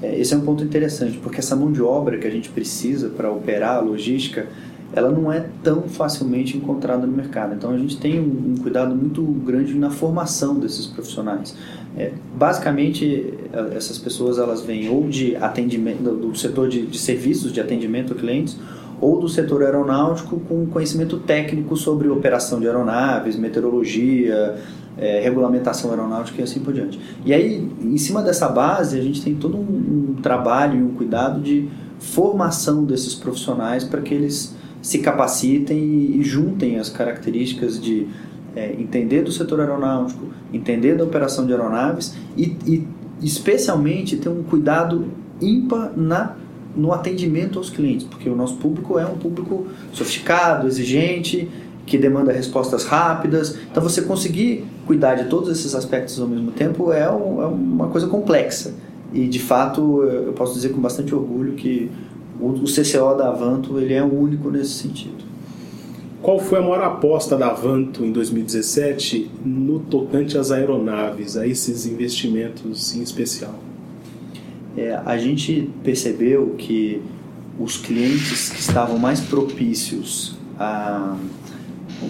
É, 0.01 0.19
esse 0.19 0.33
é 0.33 0.37
um 0.37 0.43
ponto 0.43 0.63
interessante, 0.63 1.19
porque 1.19 1.41
essa 1.41 1.57
mão 1.57 1.73
de 1.73 1.83
obra 1.83 2.19
que 2.19 2.27
a 2.27 2.31
gente 2.31 2.49
precisa 2.51 3.09
para 3.09 3.33
operar 3.33 3.79
a 3.79 3.81
logística, 3.81 4.49
ela 4.93 5.11
não 5.11 5.33
é 5.33 5.47
tão 5.63 5.83
facilmente 5.83 6.57
encontrada 6.57 7.07
no 7.07 7.13
mercado. 7.13 7.55
Então 7.55 7.71
a 7.71 7.79
gente 7.79 7.97
tem 7.99 8.19
um, 8.19 8.53
um 8.53 8.63
cuidado 8.63 8.95
muito 8.95 9.23
grande 9.23 9.75
na 9.75 9.91
formação 9.91 10.59
desses 10.59 10.87
profissionais. 10.87 11.57
É, 11.97 12.13
basicamente, 12.37 13.35
essas 13.75 13.99
pessoas 13.99 14.39
elas 14.39 14.63
vêm 14.63 14.89
ou 14.89 15.09
de 15.09 15.37
atendimento 15.37 16.03
do 16.03 16.37
setor 16.37 16.69
de, 16.69 16.87
de 16.87 16.99
serviços 16.99 17.53
de 17.53 17.61
atendimento 17.61 18.13
a 18.13 18.17
clientes 18.17 18.57
ou 19.01 19.19
do 19.19 19.29
setor 19.29 19.63
aeronáutico 19.63 20.39
com 20.41 20.67
conhecimento 20.67 21.19
técnico 21.19 21.77
sobre 21.77 22.09
operação 22.09 22.61
de 22.61 22.67
aeronaves, 22.67 23.35
meteorologia, 23.35 24.59
é, 24.99 25.21
regulamentação 25.21 25.91
aeronáutica 25.91 26.41
e 26.41 26.45
assim 26.45 26.61
por 26.61 26.75
diante. 26.75 27.01
E 27.25 27.33
aí, 27.33 27.67
em 27.81 27.97
cima 27.97 28.23
dessa 28.23 28.49
base, 28.49 28.99
a 28.99 29.03
gente 29.03 29.23
tem 29.23 29.35
todo 29.35 29.57
um, 29.57 30.15
um 30.19 30.23
trabalho 30.23 30.79
e 30.79 30.83
um 30.83 30.91
cuidado 30.91 31.41
de 31.41 31.69
formação 31.99 32.85
desses 32.85 33.15
profissionais 33.15 33.85
para 33.85 34.01
que 34.01 34.13
eles 34.13 34.55
se 34.83 34.99
capacitem 34.99 35.79
e, 36.19 36.23
juntem 36.23 36.79
as 36.79 36.89
características 36.89 37.81
de 37.81 38.07
é, 38.55 38.73
entender 38.73 39.23
do 39.23 39.31
setor 39.31 39.61
aeronáutico, 39.61 40.27
entender 40.53 40.97
da 40.97 41.05
operação 41.05 41.47
de 41.47 41.53
aeronaves 41.53 42.15
e, 42.37 42.57
e 42.67 42.89
especialmente 43.23 44.17
ter 44.17 44.29
um 44.29 44.43
cuidado 44.43 45.07
ímpar 45.41 45.93
na 45.97 46.37
no 46.77 46.93
atendimento 46.93 47.59
aos 47.59 47.69
clientes, 47.69 48.07
porque 48.07 48.29
o 48.29 48.37
nosso 48.37 48.55
público 48.57 48.97
é 48.97 49.05
um 49.05 49.17
público 49.17 49.67
sofisticado, 49.93 50.69
exigente, 50.69 51.49
que 51.85 51.99
demanda 51.99 52.33
respostas 52.33 52.85
rápidas. 52.85 53.59
Então, 53.71 53.83
você 53.83 54.03
conseguir 54.03 54.65
cuidar 54.87 55.17
de 55.17 55.25
todos 55.25 55.51
esses 55.51 55.75
aspectos 55.75 56.21
ao 56.21 56.29
mesmo 56.29 56.53
tempo 56.53 56.93
é, 56.93 57.11
um, 57.11 57.43
é 57.43 57.47
uma 57.47 57.89
coisa 57.89 58.07
complexa. 58.07 58.73
E, 59.13 59.27
de 59.27 59.41
fato, 59.41 60.05
eu 60.05 60.33
posso 60.33 60.55
dizer 60.55 60.69
com 60.69 60.81
bastante 60.81 61.13
orgulho 61.13 61.55
que 61.55 61.91
o, 62.41 62.49
o 62.49 62.65
CCO 62.65 63.17
da 63.17 63.29
Avanto 63.29 63.79
ele 63.79 63.95
é 63.95 64.03
único 64.03 64.51
nesse 64.51 64.71
sentido. 64.71 65.31
Qual 66.23 66.39
foi 66.39 66.59
a 66.59 66.63
maior 66.63 66.83
aposta 66.83 67.37
da 67.37 67.49
Avanto 67.49 68.05
em 68.05 68.13
2017 68.13 69.31
no 69.45 69.81
tocante 69.81 70.37
às 70.37 70.51
aeronaves, 70.51 71.37
a 71.37 71.47
esses 71.47 71.87
investimentos 71.87 72.95
em 72.95 73.03
especial? 73.03 73.55
É, 74.77 75.01
a 75.05 75.17
gente 75.17 75.71
percebeu 75.83 76.55
que 76.59 77.03
os 77.59 77.77
clientes 77.77 78.51
que 78.51 78.61
estavam 78.61 78.99
mais 78.99 79.21
propícios 79.21 80.37
a 80.59 81.17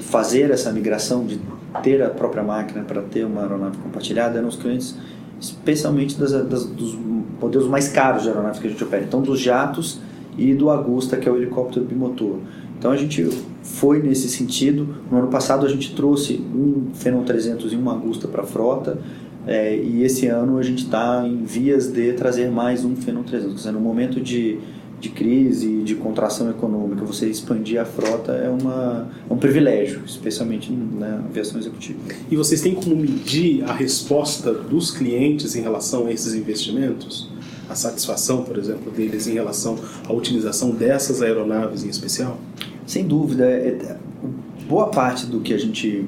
fazer 0.02 0.50
essa 0.50 0.72
migração 0.72 1.25
de 1.25 1.40
ter 1.82 2.02
a 2.02 2.10
própria 2.10 2.42
máquina 2.42 2.82
para 2.82 3.02
ter 3.02 3.25
uma 3.25 3.42
aeronave 3.42 3.76
compartilhada 3.78 4.38
eram 4.38 4.49
os 4.49 4.56
clientes 4.56 4.96
especialmente 5.40 6.18
das, 6.18 6.32
das, 6.32 6.66
dos 6.66 6.99
modelos 7.40 7.66
mais 7.68 7.88
caros 7.88 8.25
de 8.25 8.28
aeronaves 8.28 8.60
que 8.60 8.66
a 8.66 8.70
gente 8.70 8.84
opera, 8.84 9.04
então 9.04 9.22
dos 9.22 9.40
jatos 9.40 10.00
e 10.40 10.54
do 10.54 10.70
Agusta, 10.70 11.18
que 11.18 11.28
é 11.28 11.32
o 11.32 11.37
helicóptero 11.37 11.85
bimotor. 11.85 12.38
Então 12.78 12.90
a 12.90 12.97
gente 12.97 13.28
foi 13.62 14.02
nesse 14.02 14.26
sentido. 14.28 14.88
No 15.11 15.18
ano 15.18 15.28
passado 15.28 15.66
a 15.66 15.68
gente 15.68 15.94
trouxe 15.94 16.40
um 16.54 16.87
Phenom 16.94 17.23
300 17.23 17.75
e 17.75 17.76
uma 17.76 17.92
Agusta 17.92 18.26
para 18.26 18.42
a 18.42 18.47
frota. 18.47 18.99
É, 19.47 19.76
e 19.76 20.02
esse 20.02 20.26
ano 20.26 20.56
a 20.59 20.62
gente 20.62 20.85
está 20.85 21.26
em 21.26 21.44
vias 21.44 21.88
de 21.88 22.14
trazer 22.14 22.50
mais 22.50 22.85
um 22.85 22.97
Phenom 22.97 23.23
300. 23.23 23.52
Quer 23.52 23.56
dizer, 23.59 23.73
no 23.73 23.80
momento 23.80 24.18
de, 24.18 24.59
de 24.99 25.11
crise, 25.11 25.82
de 25.82 25.94
contração 25.94 26.49
econômica, 26.49 27.04
você 27.04 27.26
expandir 27.26 27.78
a 27.78 27.85
frota 27.85 28.32
é, 28.32 28.49
uma, 28.49 29.11
é 29.28 29.32
um 29.32 29.37
privilégio, 29.37 30.00
especialmente 30.06 30.73
na 30.73 31.16
aviação 31.16 31.61
executiva. 31.61 31.99
E 32.30 32.37
vocês 32.37 32.62
têm 32.62 32.75
como 32.75 32.97
medir 32.97 33.62
a 33.64 33.75
resposta 33.75 34.54
dos 34.54 34.90
clientes 34.90 35.54
em 35.54 35.61
relação 35.61 36.06
a 36.06 36.12
esses 36.12 36.35
investimentos? 36.35 37.29
A 37.70 37.76
satisfação, 37.76 38.42
por 38.42 38.58
exemplo, 38.58 38.90
deles 38.90 39.28
em 39.28 39.34
relação 39.34 39.78
à 40.08 40.12
utilização 40.12 40.72
dessas 40.72 41.22
aeronaves 41.22 41.84
em 41.84 41.88
especial? 41.88 42.36
Sem 42.84 43.06
dúvida, 43.06 43.44
é, 43.44 43.68
é, 43.68 43.96
boa 44.68 44.88
parte 44.88 45.26
do 45.26 45.40
que 45.40 45.54
a 45.54 45.58
gente 45.58 46.04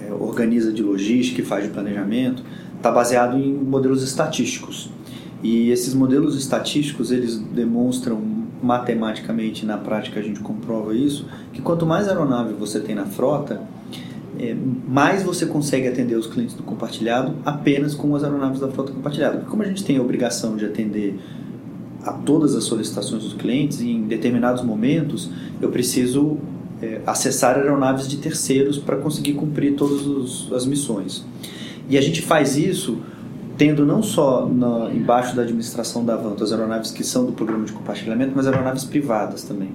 é, 0.00 0.14
organiza 0.14 0.72
de 0.72 0.82
logística 0.82 1.42
e 1.42 1.44
faz 1.44 1.64
de 1.64 1.70
planejamento 1.70 2.42
está 2.74 2.90
baseado 2.90 3.36
em 3.36 3.52
modelos 3.52 4.02
estatísticos. 4.02 4.88
E 5.42 5.70
esses 5.70 5.92
modelos 5.92 6.36
estatísticos 6.36 7.10
eles 7.10 7.36
demonstram 7.36 8.18
matematicamente 8.62 9.66
na 9.66 9.76
prática 9.76 10.18
a 10.18 10.22
gente 10.22 10.40
comprova 10.40 10.94
isso, 10.94 11.26
que 11.52 11.60
quanto 11.60 11.84
mais 11.84 12.08
aeronave 12.08 12.54
você 12.54 12.80
tem 12.80 12.94
na 12.94 13.04
frota, 13.04 13.60
é, 14.38 14.56
mais 14.88 15.22
você 15.22 15.46
consegue 15.46 15.88
atender 15.88 16.14
os 16.16 16.26
clientes 16.26 16.54
do 16.54 16.62
compartilhado 16.62 17.34
apenas 17.44 17.94
com 17.94 18.14
as 18.14 18.24
aeronaves 18.24 18.60
da 18.60 18.68
frota 18.68 18.92
compartilhada. 18.92 19.38
Como 19.48 19.62
a 19.62 19.66
gente 19.66 19.84
tem 19.84 19.96
a 19.96 20.02
obrigação 20.02 20.56
de 20.56 20.64
atender 20.64 21.18
a 22.02 22.12
todas 22.12 22.54
as 22.54 22.64
solicitações 22.64 23.22
dos 23.22 23.34
clientes, 23.34 23.80
em 23.80 24.02
determinados 24.02 24.62
momentos 24.62 25.30
eu 25.60 25.70
preciso 25.70 26.38
é, 26.80 27.00
acessar 27.06 27.56
aeronaves 27.56 28.06
de 28.06 28.18
terceiros 28.18 28.78
para 28.78 28.96
conseguir 28.96 29.34
cumprir 29.34 29.74
todas 29.74 30.52
as 30.52 30.66
missões. 30.66 31.24
E 31.88 31.96
a 31.96 32.00
gente 32.00 32.22
faz 32.22 32.56
isso 32.56 32.98
tendo 33.56 33.86
não 33.86 34.02
só 34.02 34.46
na, 34.46 34.90
embaixo 34.92 35.34
da 35.34 35.42
administração 35.42 36.04
da 36.04 36.14
Avanto 36.14 36.44
as 36.44 36.52
aeronaves 36.52 36.90
que 36.90 37.02
são 37.02 37.24
do 37.24 37.32
programa 37.32 37.64
de 37.64 37.72
compartilhamento, 37.72 38.32
mas 38.36 38.46
aeronaves 38.46 38.84
privadas 38.84 39.44
também, 39.44 39.70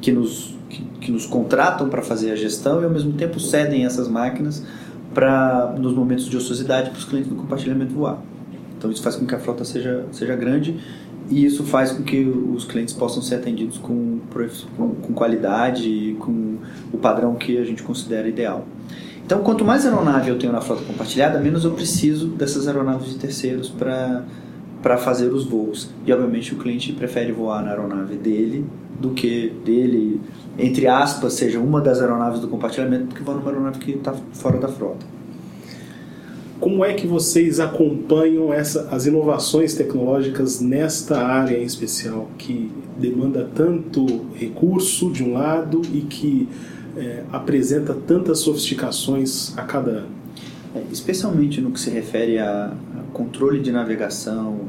que 0.00 0.10
nos, 0.10 0.55
que, 0.76 0.82
que 1.00 1.12
nos 1.12 1.24
contratam 1.24 1.88
para 1.88 2.02
fazer 2.02 2.30
a 2.30 2.36
gestão 2.36 2.82
e 2.82 2.84
ao 2.84 2.90
mesmo 2.90 3.12
tempo 3.12 3.40
cedem 3.40 3.84
essas 3.84 4.08
máquinas 4.08 4.62
para 5.14 5.74
nos 5.78 5.94
momentos 5.94 6.26
de 6.26 6.36
ociosidade 6.36 6.90
para 6.90 6.98
os 6.98 7.04
clientes 7.04 7.30
do 7.30 7.36
compartilhamento 7.36 7.94
voar. 7.94 8.18
Então 8.76 8.90
isso 8.90 9.02
faz 9.02 9.16
com 9.16 9.24
que 9.24 9.34
a 9.34 9.38
frota 9.38 9.64
seja, 9.64 10.04
seja 10.12 10.36
grande 10.36 10.78
e 11.30 11.44
isso 11.44 11.64
faz 11.64 11.92
com 11.92 12.02
que 12.02 12.24
os 12.24 12.64
clientes 12.64 12.92
possam 12.92 13.22
ser 13.22 13.36
atendidos 13.36 13.78
com, 13.78 14.20
com, 14.76 14.94
com 14.94 15.14
qualidade 15.14 15.88
e 15.88 16.14
com 16.14 16.58
o 16.92 16.98
padrão 16.98 17.34
que 17.34 17.56
a 17.58 17.64
gente 17.64 17.82
considera 17.82 18.28
ideal. 18.28 18.66
Então, 19.24 19.42
quanto 19.42 19.64
mais 19.64 19.84
aeronave 19.84 20.30
eu 20.30 20.38
tenho 20.38 20.52
na 20.52 20.60
frota 20.60 20.84
compartilhada, 20.84 21.40
menos 21.40 21.64
eu 21.64 21.72
preciso 21.72 22.28
dessas 22.28 22.68
aeronaves 22.68 23.08
de 23.08 23.18
terceiros 23.18 23.68
para 23.68 24.96
fazer 24.98 25.32
os 25.32 25.44
voos. 25.44 25.90
E, 26.06 26.12
obviamente, 26.12 26.54
o 26.54 26.58
cliente 26.58 26.92
prefere 26.92 27.32
voar 27.32 27.60
na 27.64 27.70
aeronave 27.70 28.14
dele 28.14 28.64
do 29.00 29.10
que 29.10 29.52
dele, 29.64 30.20
entre 30.58 30.86
aspas, 30.86 31.34
seja 31.34 31.58
uma 31.58 31.80
das 31.80 32.00
aeronaves 32.00 32.40
do 32.40 32.48
compartilhamento, 32.48 33.06
do 33.06 33.14
que 33.14 33.22
voar 33.22 33.36
numa 33.36 33.50
aeronave 33.50 33.78
que 33.78 33.92
está 33.92 34.14
fora 34.32 34.58
da 34.58 34.68
frota. 34.68 35.06
Como 36.58 36.82
é 36.84 36.94
que 36.94 37.06
vocês 37.06 37.60
acompanham 37.60 38.52
essa, 38.52 38.88
as 38.90 39.04
inovações 39.04 39.74
tecnológicas 39.74 40.60
nesta 40.60 41.18
área 41.18 41.58
em 41.58 41.64
especial, 41.64 42.28
que 42.38 42.72
demanda 42.98 43.48
tanto 43.54 44.26
recurso 44.34 45.10
de 45.10 45.22
um 45.22 45.34
lado 45.34 45.82
e 45.92 46.00
que 46.00 46.48
é, 46.96 47.24
apresenta 47.30 47.92
tantas 47.92 48.38
sofisticações 48.38 49.56
a 49.58 49.62
cada 49.62 49.90
ano? 49.90 50.16
É, 50.74 50.82
especialmente 50.90 51.60
no 51.60 51.70
que 51.70 51.80
se 51.80 51.90
refere 51.90 52.38
a, 52.38 52.72
a 52.98 53.12
controle 53.12 53.60
de 53.60 53.70
navegação, 53.70 54.60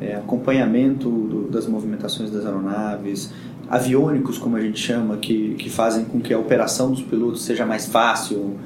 é, 0.00 0.14
acompanhamento 0.16 1.08
do, 1.08 1.48
das 1.48 1.66
movimentações 1.66 2.30
das 2.30 2.44
aeronaves, 2.44 3.32
aviônicos, 3.72 4.36
como 4.36 4.54
a 4.54 4.60
gente 4.60 4.78
chama, 4.78 5.16
que, 5.16 5.54
que 5.54 5.70
fazem 5.70 6.04
com 6.04 6.20
que 6.20 6.34
a 6.34 6.38
operação 6.38 6.90
dos 6.90 7.00
pilotos 7.00 7.42
seja 7.42 7.64
mais 7.64 7.86
fácil, 7.86 8.56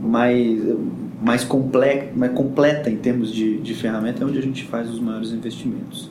mais, 0.00 0.62
mais, 1.20 1.42
comple 1.42 2.12
mais 2.14 2.32
completa 2.32 2.88
em 2.88 2.96
termos 2.96 3.32
de, 3.32 3.58
de 3.58 3.74
ferramenta, 3.74 4.22
é 4.22 4.26
onde 4.26 4.38
a 4.38 4.40
gente 4.40 4.62
faz 4.62 4.88
os 4.88 5.00
maiores 5.00 5.32
investimentos. 5.32 6.08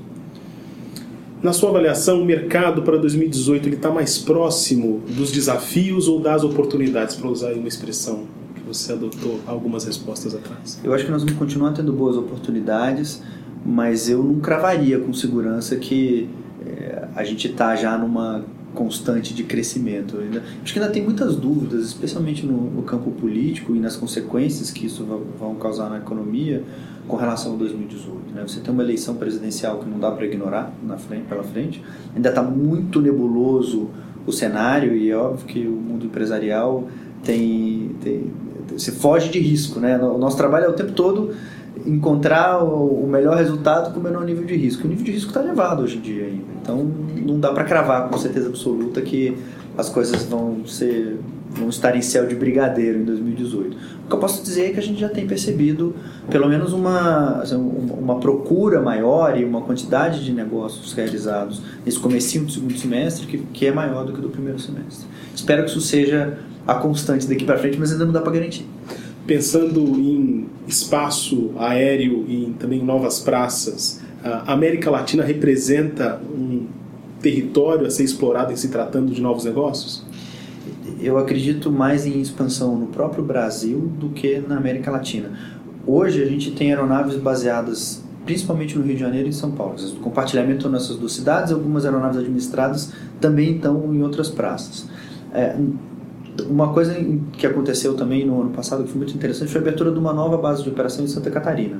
Na 1.41 1.53
sua 1.53 1.69
avaliação, 1.69 2.21
o 2.21 2.25
mercado 2.25 2.81
para 2.81 2.97
2018 2.97 3.69
está 3.69 3.89
mais 3.89 4.17
próximo 4.17 5.01
dos 5.07 5.31
desafios 5.31 6.09
ou 6.09 6.19
das 6.19 6.43
oportunidades, 6.43 7.15
para 7.15 7.29
usar 7.29 7.53
uma 7.53 7.69
expressão 7.69 8.25
que 8.53 8.61
você 8.67 8.91
adotou 8.91 9.39
algumas 9.47 9.85
respostas 9.85 10.35
atrás? 10.35 10.77
Eu 10.83 10.93
acho 10.93 11.05
que 11.05 11.11
nós 11.11 11.23
vamos 11.23 11.37
continuar 11.37 11.71
tendo 11.71 11.93
boas 11.93 12.17
oportunidades, 12.17 13.23
mas 13.65 14.09
eu 14.09 14.21
não 14.21 14.41
cravaria 14.41 14.99
com 14.99 15.13
segurança 15.13 15.77
que 15.77 16.27
a 17.15 17.23
gente 17.23 17.47
está 17.47 17.75
já 17.75 17.97
numa 17.97 18.43
constante 18.73 19.33
de 19.33 19.43
crescimento. 19.43 20.17
Acho 20.61 20.73
que 20.73 20.79
ainda 20.79 20.91
tem 20.91 21.03
muitas 21.03 21.35
dúvidas, 21.35 21.85
especialmente 21.85 22.45
no, 22.45 22.69
no 22.69 22.83
campo 22.83 23.09
político 23.11 23.75
e 23.75 23.79
nas 23.79 23.95
consequências 23.95 24.69
que 24.69 24.85
isso 24.85 25.05
vão 25.39 25.55
causar 25.55 25.89
na 25.89 25.97
economia 25.97 26.61
com 27.07 27.15
relação 27.15 27.53
a 27.53 27.57
2018. 27.57 28.33
Né? 28.33 28.43
Você 28.45 28.59
tem 28.59 28.73
uma 28.73 28.83
eleição 28.83 29.15
presidencial 29.15 29.79
que 29.79 29.89
não 29.89 29.99
dá 29.99 30.11
para 30.11 30.25
ignorar 30.25 30.73
na 30.83 30.97
frente, 30.97 31.25
pela 31.27 31.43
frente, 31.43 31.81
ainda 32.15 32.29
está 32.29 32.43
muito 32.43 33.01
nebuloso 33.01 33.89
o 34.27 34.31
cenário 34.31 34.95
e 34.95 35.11
é 35.11 35.15
óbvio 35.15 35.45
que 35.45 35.59
o 35.67 35.71
mundo 35.71 36.05
empresarial 36.05 36.87
tem, 37.23 37.95
tem 38.03 38.31
você 38.71 38.91
foge 38.91 39.29
de 39.29 39.39
risco, 39.39 39.79
né? 39.79 39.97
O 39.99 40.17
nosso 40.17 40.35
trabalho 40.35 40.65
é 40.65 40.69
o 40.69 40.73
tempo 40.73 40.91
todo 40.91 41.33
encontrar 41.85 42.63
o 42.63 43.07
melhor 43.07 43.37
resultado 43.37 43.93
com 43.93 43.99
o 43.99 44.03
menor 44.03 44.25
nível 44.25 44.43
de 44.43 44.55
risco. 44.55 44.85
O 44.85 44.89
nível 44.89 45.05
de 45.05 45.11
risco 45.11 45.29
está 45.29 45.41
elevado 45.41 45.83
hoje 45.83 45.97
em 45.97 46.01
dia 46.01 46.25
ainda. 46.25 46.45
Então 46.61 46.91
não 47.25 47.39
dá 47.39 47.51
para 47.53 47.63
cravar 47.63 48.09
com 48.09 48.17
certeza 48.17 48.47
absoluta 48.47 49.01
que 49.01 49.37
as 49.77 49.89
coisas 49.89 50.23
vão 50.23 50.65
ser 50.65 51.19
vão 51.49 51.69
estar 51.69 51.95
em 51.95 52.01
céu 52.01 52.27
de 52.27 52.35
brigadeiro 52.35 52.99
em 52.99 53.05
2018. 53.05 53.77
O 54.05 54.07
que 54.09 54.13
eu 54.13 54.19
posso 54.19 54.43
dizer 54.43 54.65
é 54.65 54.69
que 54.71 54.79
a 54.79 54.83
gente 54.83 54.99
já 54.99 55.07
tem 55.07 55.25
percebido 55.25 55.95
pelo 56.29 56.49
menos 56.49 56.73
uma, 56.73 57.39
assim, 57.41 57.55
uma 57.55 58.19
procura 58.19 58.81
maior 58.81 59.39
e 59.39 59.45
uma 59.45 59.61
quantidade 59.61 60.23
de 60.23 60.33
negócios 60.33 60.91
realizados 60.91 61.61
nesse 61.85 61.97
comecinho 61.97 62.43
do 62.43 62.51
segundo 62.51 62.77
semestre 62.77 63.25
que, 63.25 63.37
que 63.37 63.67
é 63.67 63.71
maior 63.71 64.05
do 64.05 64.11
que 64.11 64.19
do 64.19 64.29
primeiro 64.29 64.59
semestre. 64.59 65.07
Espero 65.33 65.63
que 65.63 65.69
isso 65.69 65.79
seja 65.79 66.37
a 66.67 66.73
constante 66.75 67.25
daqui 67.25 67.45
para 67.45 67.57
frente, 67.57 67.77
mas 67.79 67.91
ainda 67.91 68.03
não 68.03 68.11
dá 68.11 68.19
para 68.21 68.33
garantir 68.33 68.67
pensando 69.25 69.81
em 69.99 70.47
espaço 70.67 71.51
aéreo 71.57 72.25
e 72.27 72.53
também 72.59 72.83
novas 72.83 73.19
praças, 73.19 74.01
a 74.23 74.53
América 74.53 74.89
Latina 74.89 75.23
representa 75.23 76.19
um 76.29 76.67
território 77.21 77.85
a 77.85 77.89
ser 77.89 78.03
explorado 78.03 78.51
em 78.51 78.55
se 78.55 78.69
tratando 78.69 79.11
de 79.11 79.21
novos 79.21 79.45
negócios? 79.45 80.03
Eu 80.99 81.17
acredito 81.17 81.71
mais 81.71 82.05
em 82.05 82.21
expansão 82.21 82.75
no 82.75 82.87
próprio 82.87 83.23
Brasil 83.23 83.91
do 83.99 84.09
que 84.09 84.39
na 84.39 84.57
América 84.57 84.89
Latina. 84.89 85.31
Hoje 85.85 86.23
a 86.23 86.25
gente 86.25 86.51
tem 86.51 86.69
aeronaves 86.69 87.15
baseadas 87.15 88.03
principalmente 88.25 88.75
no 88.75 88.83
Rio 88.83 88.95
de 88.95 88.99
Janeiro 88.99 89.27
e 89.27 89.29
em 89.29 89.33
São 89.33 89.51
Paulo. 89.51 89.75
O 89.97 89.99
compartilhamento 89.99 90.67
nessas 90.67 90.97
duas 90.97 91.13
cidades, 91.13 91.53
algumas 91.53 91.85
aeronaves 91.85 92.17
administradas 92.17 92.91
também 93.21 93.57
estão 93.57 93.93
em 93.93 94.01
outras 94.01 94.29
praças. 94.29 94.87
É, 95.31 95.55
uma 96.49 96.73
coisa 96.73 96.95
que 97.33 97.45
aconteceu 97.47 97.95
também 97.95 98.25
no 98.25 98.41
ano 98.41 98.51
passado 98.51 98.83
que 98.83 98.89
foi 98.89 98.97
muito 98.97 99.15
interessante 99.15 99.51
foi 99.51 99.59
a 99.59 99.63
abertura 99.63 99.91
de 99.91 99.99
uma 99.99 100.13
nova 100.13 100.37
base 100.37 100.63
de 100.63 100.69
operação 100.69 101.05
em 101.05 101.07
Santa 101.07 101.31
Catarina. 101.31 101.79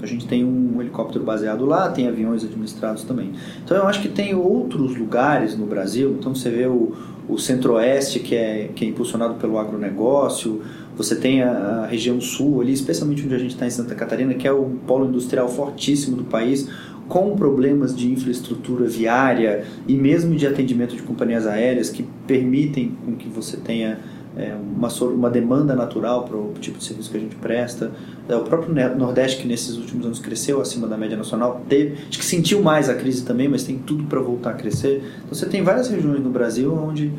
A 0.00 0.06
gente 0.06 0.26
tem 0.26 0.44
um 0.44 0.80
helicóptero 0.80 1.24
baseado 1.24 1.64
lá, 1.64 1.88
tem 1.88 2.08
aviões 2.08 2.42
administrados 2.42 3.04
também. 3.04 3.32
Então 3.64 3.76
eu 3.76 3.86
acho 3.86 4.02
que 4.02 4.08
tem 4.08 4.34
outros 4.34 4.96
lugares 4.96 5.56
no 5.56 5.64
Brasil. 5.64 6.16
Então 6.18 6.34
você 6.34 6.50
vê 6.50 6.66
o, 6.66 6.92
o 7.28 7.38
Centro-Oeste 7.38 8.18
que 8.18 8.34
é, 8.34 8.70
que 8.74 8.84
é 8.84 8.88
impulsionado 8.88 9.34
pelo 9.34 9.58
agronegócio, 9.58 10.60
você 10.96 11.14
tem 11.14 11.42
a, 11.42 11.84
a 11.84 11.86
região 11.86 12.20
sul 12.20 12.60
ali, 12.60 12.72
especialmente 12.72 13.24
onde 13.24 13.34
a 13.34 13.38
gente 13.38 13.52
está 13.52 13.66
em 13.66 13.70
Santa 13.70 13.94
Catarina, 13.94 14.34
que 14.34 14.46
é 14.46 14.52
o 14.52 14.64
polo 14.86 15.06
industrial 15.06 15.48
fortíssimo 15.48 16.16
do 16.16 16.24
país, 16.24 16.68
com 17.12 17.36
problemas 17.36 17.94
de 17.94 18.10
infraestrutura 18.10 18.86
viária 18.86 19.64
e 19.86 19.94
mesmo 19.94 20.34
de 20.34 20.46
atendimento 20.46 20.96
de 20.96 21.02
companhias 21.02 21.46
aéreas 21.46 21.90
que 21.90 22.06
permitem 22.26 22.96
com 23.04 23.14
que 23.14 23.28
você 23.28 23.58
tenha 23.58 23.98
é, 24.34 24.54
uma, 24.54 24.88
uma 24.88 25.28
demanda 25.28 25.74
natural 25.74 26.24
para 26.24 26.38
o 26.38 26.54
tipo 26.58 26.78
de 26.78 26.84
serviço 26.84 27.10
que 27.10 27.18
a 27.18 27.20
gente 27.20 27.36
presta. 27.36 27.92
É, 28.26 28.34
o 28.34 28.44
próprio 28.44 28.74
Nordeste, 28.96 29.42
que 29.42 29.46
nesses 29.46 29.76
últimos 29.76 30.06
anos 30.06 30.20
cresceu 30.20 30.58
acima 30.58 30.88
da 30.88 30.96
média 30.96 31.14
nacional, 31.14 31.60
teve, 31.68 31.98
acho 32.08 32.18
que 32.18 32.24
sentiu 32.24 32.62
mais 32.62 32.88
a 32.88 32.94
crise 32.94 33.26
também, 33.26 33.46
mas 33.46 33.62
tem 33.62 33.76
tudo 33.76 34.04
para 34.04 34.18
voltar 34.18 34.52
a 34.52 34.54
crescer. 34.54 35.02
Então 35.18 35.34
você 35.34 35.44
tem 35.44 35.62
várias 35.62 35.90
regiões 35.90 36.18
no 36.18 36.30
Brasil 36.30 36.72
onde 36.72 37.12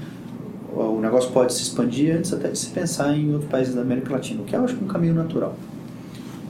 o 0.76 1.00
negócio 1.00 1.30
pode 1.30 1.54
se 1.54 1.62
expandir 1.62 2.18
antes 2.18 2.34
até 2.34 2.48
de 2.48 2.58
se 2.58 2.72
pensar 2.72 3.16
em 3.16 3.32
outros 3.32 3.52
países 3.52 3.76
da 3.76 3.82
América 3.82 4.12
Latina, 4.12 4.42
o 4.42 4.44
que 4.44 4.56
eu 4.56 4.64
acho 4.64 4.74
que 4.74 4.82
é 4.82 4.86
um 4.86 4.90
caminho 4.90 5.14
natural. 5.14 5.56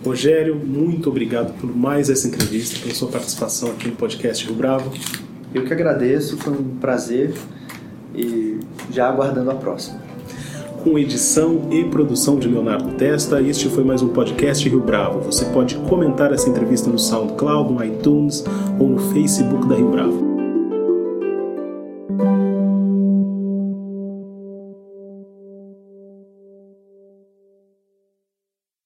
Rogério, 0.03 0.55
muito 0.55 1.09
obrigado 1.09 1.53
por 1.59 1.73
mais 1.75 2.09
essa 2.09 2.27
entrevista, 2.27 2.79
pela 2.79 2.93
sua 2.93 3.07
participação 3.07 3.69
aqui 3.71 3.87
no 3.87 3.95
podcast 3.95 4.45
Rio 4.45 4.55
Bravo. 4.55 4.91
Eu 5.53 5.63
que 5.63 5.73
agradeço, 5.73 6.37
foi 6.37 6.53
um 6.53 6.75
prazer 6.81 7.33
e 8.13 8.59
já 8.91 9.07
aguardando 9.07 9.51
a 9.51 9.55
próxima. 9.55 10.01
Com 10.83 10.99
edição 10.99 11.69
e 11.71 11.85
produção 11.85 12.37
de 12.37 12.49
Leonardo 12.49 12.91
Testa, 12.95 13.41
este 13.41 13.69
foi 13.69 13.85
mais 13.85 14.01
um 14.01 14.09
podcast 14.09 14.67
Rio 14.67 14.81
Bravo. 14.81 15.21
Você 15.21 15.45
pode 15.45 15.75
comentar 15.87 16.33
essa 16.33 16.49
entrevista 16.49 16.89
no 16.89 16.99
SoundCloud, 16.99 17.71
no 17.71 17.83
iTunes 17.83 18.43
ou 18.77 18.89
no 18.89 19.13
Facebook 19.13 19.65
da 19.67 19.75
Rio 19.75 19.89
Bravo. 19.89 20.32